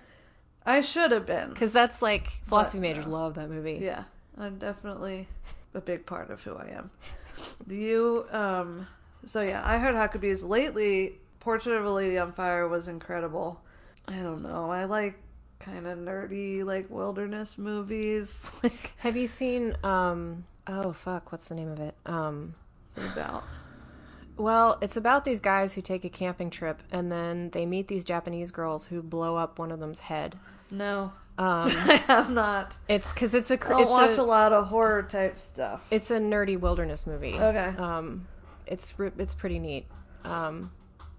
I 0.66 0.82
should 0.82 1.12
have 1.12 1.26
been. 1.26 1.50
Because 1.50 1.74
that's 1.74 2.02
like 2.02 2.28
philosophy 2.44 2.80
But, 2.80 2.82
majors 2.82 3.08
love 3.08 3.36
that 3.36 3.50
movie. 3.50 3.80
Yeah, 3.82 4.04
I'm 4.38 4.58
definitely 4.58 5.28
a 5.74 5.82
big 5.82 6.06
part 6.06 6.30
of 6.30 6.42
who 6.42 6.56
I 6.56 6.68
am. 6.78 6.92
Do 7.68 7.76
you, 7.76 8.26
um, 8.32 8.88
so 9.26 9.42
yeah, 9.42 9.62
I 9.66 9.78
Heart 9.78 9.96
Huckabees. 9.96 10.48
Lately, 10.48 11.14
Portrait 11.40 11.76
of 11.76 11.86
a 11.86 11.92
Lady 11.92 12.18
on 12.18 12.32
Fire 12.32 12.68
was 12.68 12.88
incredible. 12.88 13.62
I 14.08 14.18
don't 14.18 14.42
know. 14.44 14.70
I 14.72 14.86
like 14.86 15.16
kind 15.60 15.88
of 15.88 15.98
nerdy, 15.98 16.64
like 16.64 16.90
wilderness 16.90 17.58
movies. 17.58 18.52
Like, 18.64 18.94
Have 18.98 19.18
you 19.18 19.28
seen 19.28 19.76
um 19.84 20.46
oh 20.68 20.94
fuck, 20.94 21.32
what's 21.32 21.48
the 21.48 21.56
name 21.56 21.70
of 21.70 21.80
it? 21.80 21.96
Um 22.06 22.56
what's 22.94 23.08
it 23.08 23.12
about? 23.14 23.44
Well, 24.44 24.78
it's 24.82 24.98
about 24.98 25.24
these 25.24 25.40
guys 25.40 25.74
who 25.74 25.82
take 25.82 26.04
a 26.04 26.10
camping 26.10 26.50
trip 26.50 26.84
and 26.92 27.12
then 27.12 27.50
they 27.52 27.66
meet 27.66 27.88
these 27.88 28.04
Japanese 28.04 28.52
girls 28.52 28.88
who 28.88 29.02
blow 29.02 29.38
up 29.38 29.58
one 29.58 29.72
of 29.72 29.80
them's 29.80 30.02
head. 30.02 30.38
No, 30.70 31.14
Um 31.38 31.66
I 31.68 32.04
have 32.08 32.30
not. 32.30 32.76
it's 32.90 33.14
cuz 33.14 33.34
it's 33.34 33.52
a 33.52 33.54
I 33.54 33.70
don't 33.70 33.82
it's 33.84 33.92
watch 33.92 34.18
a, 34.18 34.22
a, 34.22 34.24
lot 34.24 34.52
of 34.54 34.68
horror 34.68 35.04
type 35.04 35.40
stuff. 35.40 35.88
it's 35.90 36.12
a 36.12 36.20
nerdy 36.20 36.60
wilderness 36.60 37.08
movie. 37.08 37.36
Okay. 37.36 37.74
Um 37.78 38.28
it's 38.68 38.94
it's 39.18 39.34
pretty 39.34 39.60
neat. 39.60 39.86
Um 40.26 40.72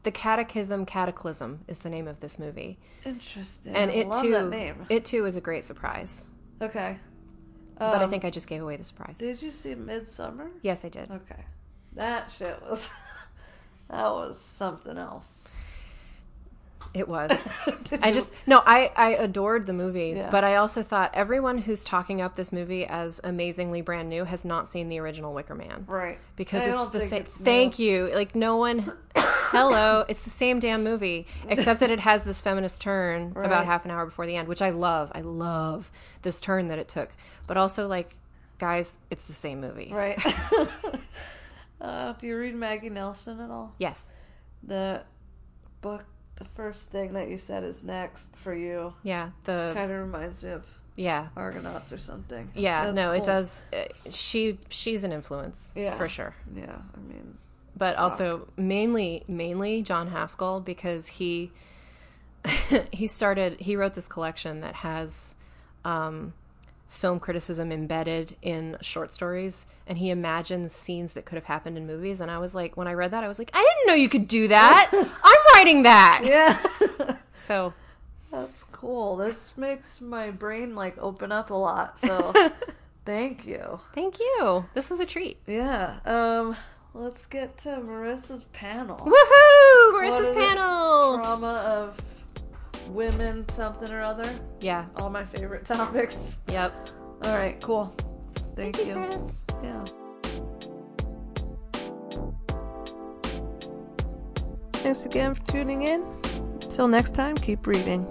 The 0.03 0.11
Catechism 0.13 0.85
Cataclysm 0.85 1.61
is 1.67 1.79
the 1.79 1.89
name 1.91 2.07
of 2.09 2.21
this 2.21 2.39
movie. 2.39 2.79
Interesting. 3.07 3.75
And 3.75 3.91
I 3.91 3.95
it 3.95 4.09
love 4.09 4.23
too 4.23 4.31
that 4.33 4.49
name. 4.51 4.87
it 4.91 5.05
too 5.07 5.25
is 5.25 5.37
a 5.37 5.41
great 5.41 5.65
surprise. 5.65 6.27
Okay. 6.61 6.99
But 7.79 7.97
I 8.01 8.05
Um, 8.05 8.11
think 8.11 8.25
I 8.25 8.31
just 8.31 8.47
gave 8.49 8.63
away 8.63 8.77
the 8.77 8.85
surprise. 8.85 9.17
Did 9.19 9.41
you 9.43 9.51
see 9.51 9.75
Midsommar? 9.75 10.49
Yes, 10.63 10.85
I 10.85 10.89
did. 10.91 11.11
Okay. 11.11 11.43
That 11.95 12.31
shit 12.37 12.61
was 12.63 12.91
that 13.91 14.11
was 14.11 14.39
something 14.41 14.97
else. 14.99 15.55
It 16.93 17.09
was. 17.09 17.31
I 18.03 18.13
just 18.13 18.31
no, 18.47 18.63
I 18.65 18.93
I 18.95 19.11
adored 19.15 19.67
the 19.67 19.73
movie, 19.73 20.15
Yeah. 20.17 20.31
but 20.31 20.45
I 20.45 20.57
also 20.57 20.81
thought 20.83 21.11
everyone 21.15 21.59
who's 21.59 21.83
talking 21.83 22.21
up 22.21 22.37
this 22.37 22.53
movie 22.53 22.87
as 22.87 23.21
amazingly 23.25 23.81
brand 23.81 24.09
new 24.09 24.25
has 24.25 24.45
not 24.45 24.69
seen 24.69 24.89
the 24.89 25.01
original 25.01 25.35
Wicker 25.35 25.55
Man 25.57 25.85
right 25.89 26.19
because 26.37 26.63
I 26.69 26.73
it's 26.73 26.87
the 26.89 27.01
same. 27.01 27.23
new. 27.25 27.29
Thank 27.45 27.79
you. 27.81 28.11
Like 28.15 28.35
no 28.37 28.57
one. 28.59 28.93
Hello, 29.17 30.05
it's 30.09 30.23
the 30.23 30.31
same 30.31 30.59
damn 30.59 30.83
movie, 30.85 31.27
except 31.49 31.81
that 31.81 31.91
it 31.91 32.01
has 32.01 32.25
this 32.25 32.41
feminist 32.41 32.81
turn 32.81 33.33
Right. 33.33 33.47
about 33.47 33.67
half 33.67 33.85
an 33.85 33.91
hour 33.91 34.05
before 34.05 34.27
the 34.27 34.37
end, 34.37 34.47
which 34.49 34.63
I 34.63 34.71
love. 34.71 35.11
I 35.15 35.21
love 35.21 35.91
this 36.23 36.41
turn 36.41 36.69
that 36.69 36.79
it 36.79 36.89
took, 36.89 37.11
but 37.47 37.57
also 37.57 37.87
like, 37.89 38.17
guys, 38.59 38.99
it's 39.11 39.25
the 39.27 39.33
same 39.33 39.61
movie. 39.61 39.91
Right. 39.93 40.21
uh, 41.81 42.13
do 42.15 42.27
you 42.27 42.37
read 42.39 42.55
Maggie 42.55 42.91
Nelson 42.91 43.41
at 43.41 43.51
all? 43.51 43.75
Yes. 43.79 44.13
The 44.63 45.03
book, 45.81 46.05
the 46.37 46.45
first 46.45 46.91
thing 46.91 47.13
that 47.15 47.29
you 47.29 47.39
said 47.39 47.63
is 47.65 47.85
next 47.85 48.35
for 48.37 48.55
you. 48.55 48.95
Yeah. 49.03 49.31
The 49.45 49.73
Kind 49.75 49.91
of 49.93 49.99
reminds 50.01 50.43
me 50.43 50.51
of 50.51 50.65
yeah. 50.97 51.29
Argonauts 51.37 51.93
or 51.93 51.99
something. 51.99 52.51
Yeah, 52.55 52.87
That's 52.87 52.97
no, 52.97 53.11
it 53.13 53.25
does. 53.25 53.65
uh, 53.73 53.85
She 54.11 54.59
she's 54.71 55.03
an 55.05 55.13
influence 55.13 55.73
Yeah. 55.77 55.95
for 55.97 56.09
sure. 56.09 56.35
Yeah, 56.55 56.77
I 56.97 57.01
mean, 57.01 57.37
but 57.77 57.97
also 57.97 58.47
mainly 58.57 59.25
mainly 59.27 59.83
John 59.83 60.07
Haskell 60.09 60.61
because 60.61 61.07
he 61.09 61.51
he 62.93 63.07
started 63.07 63.61
he 63.61 63.75
wrote 63.77 63.95
this 63.95 64.07
collection 64.09 64.61
that 64.61 64.75
has 64.77 65.35
um, 65.85 66.33
film 66.95 67.19
criticism 67.19 67.73
embedded 67.73 68.37
in 68.41 68.77
short 68.81 69.13
stories 69.13 69.67
and 69.87 69.99
he 69.99 70.11
imagines 70.11 70.73
scenes 70.73 71.13
that 71.15 71.25
could 71.25 71.35
have 71.35 71.45
happened 71.45 71.77
in 71.77 71.87
movies 71.87 72.21
and 72.21 72.31
I 72.31 72.39
was 72.39 72.55
like 72.55 72.77
when 72.77 72.87
I 72.87 72.93
read 72.95 73.11
that 73.11 73.25
I 73.25 73.29
was 73.29 73.39
like 73.39 73.51
I 73.53 73.59
didn't 73.59 73.89
know 73.89 73.95
you 73.95 74.09
could 74.09 74.29
do 74.29 74.49
that 74.49 74.91
I'm 74.93 75.37
writing 75.55 75.83
that 75.83 76.23
yeah. 76.25 77.17
so 77.35 77.75
That's 78.31 78.65
cool. 78.73 79.17
This 79.17 79.57
makes 79.57 80.01
my 80.01 80.31
brain 80.31 80.75
like 80.75 80.97
open 80.99 81.31
up 81.33 81.51
a 81.51 81.55
lot. 81.55 81.99
So, 82.01 82.33
thank 83.05 83.47
you. 83.47 83.79
thank 83.95 84.19
you 84.19 84.65
this 84.75 84.91
was 84.91 85.01
a 85.01 85.07
treat 85.07 85.39
Yeah. 85.47 85.99
Um. 86.05 86.57
Let's 86.97 87.27
get 87.27 87.59
to 87.59 87.71
Marissa's 87.71 88.45
panel. 88.53 88.97
woohoo 88.97 89.93
Marissa's 89.95 90.29
is 90.29 90.37
panel 90.37 91.19
Trauma 91.19 91.57
of 91.67 91.99
women, 92.89 93.49
something 93.51 93.91
or 93.93 94.03
other. 94.03 94.29
yeah 94.61 94.87
All 94.97 95.11
my 95.11 95.25
favorite 95.25 95.65
topics. 95.75 96.39
yep 96.51 96.73
All 97.25 97.37
right. 97.37 97.61
Cool. 97.61 97.95
Thank, 98.57 98.77
thank 98.77 98.79
you 98.79 98.87
you. 98.87 99.09
Chris 99.09 99.45
Yeah. 99.63 99.85
Thanks 104.75 105.07
again 105.07 105.35
for 105.35 105.43
tuning 105.47 105.83
in. 105.83 106.05
Till 106.61 106.89
next 106.89 107.15
time, 107.15 107.37
keep 107.37 107.67
reading. 107.67 108.07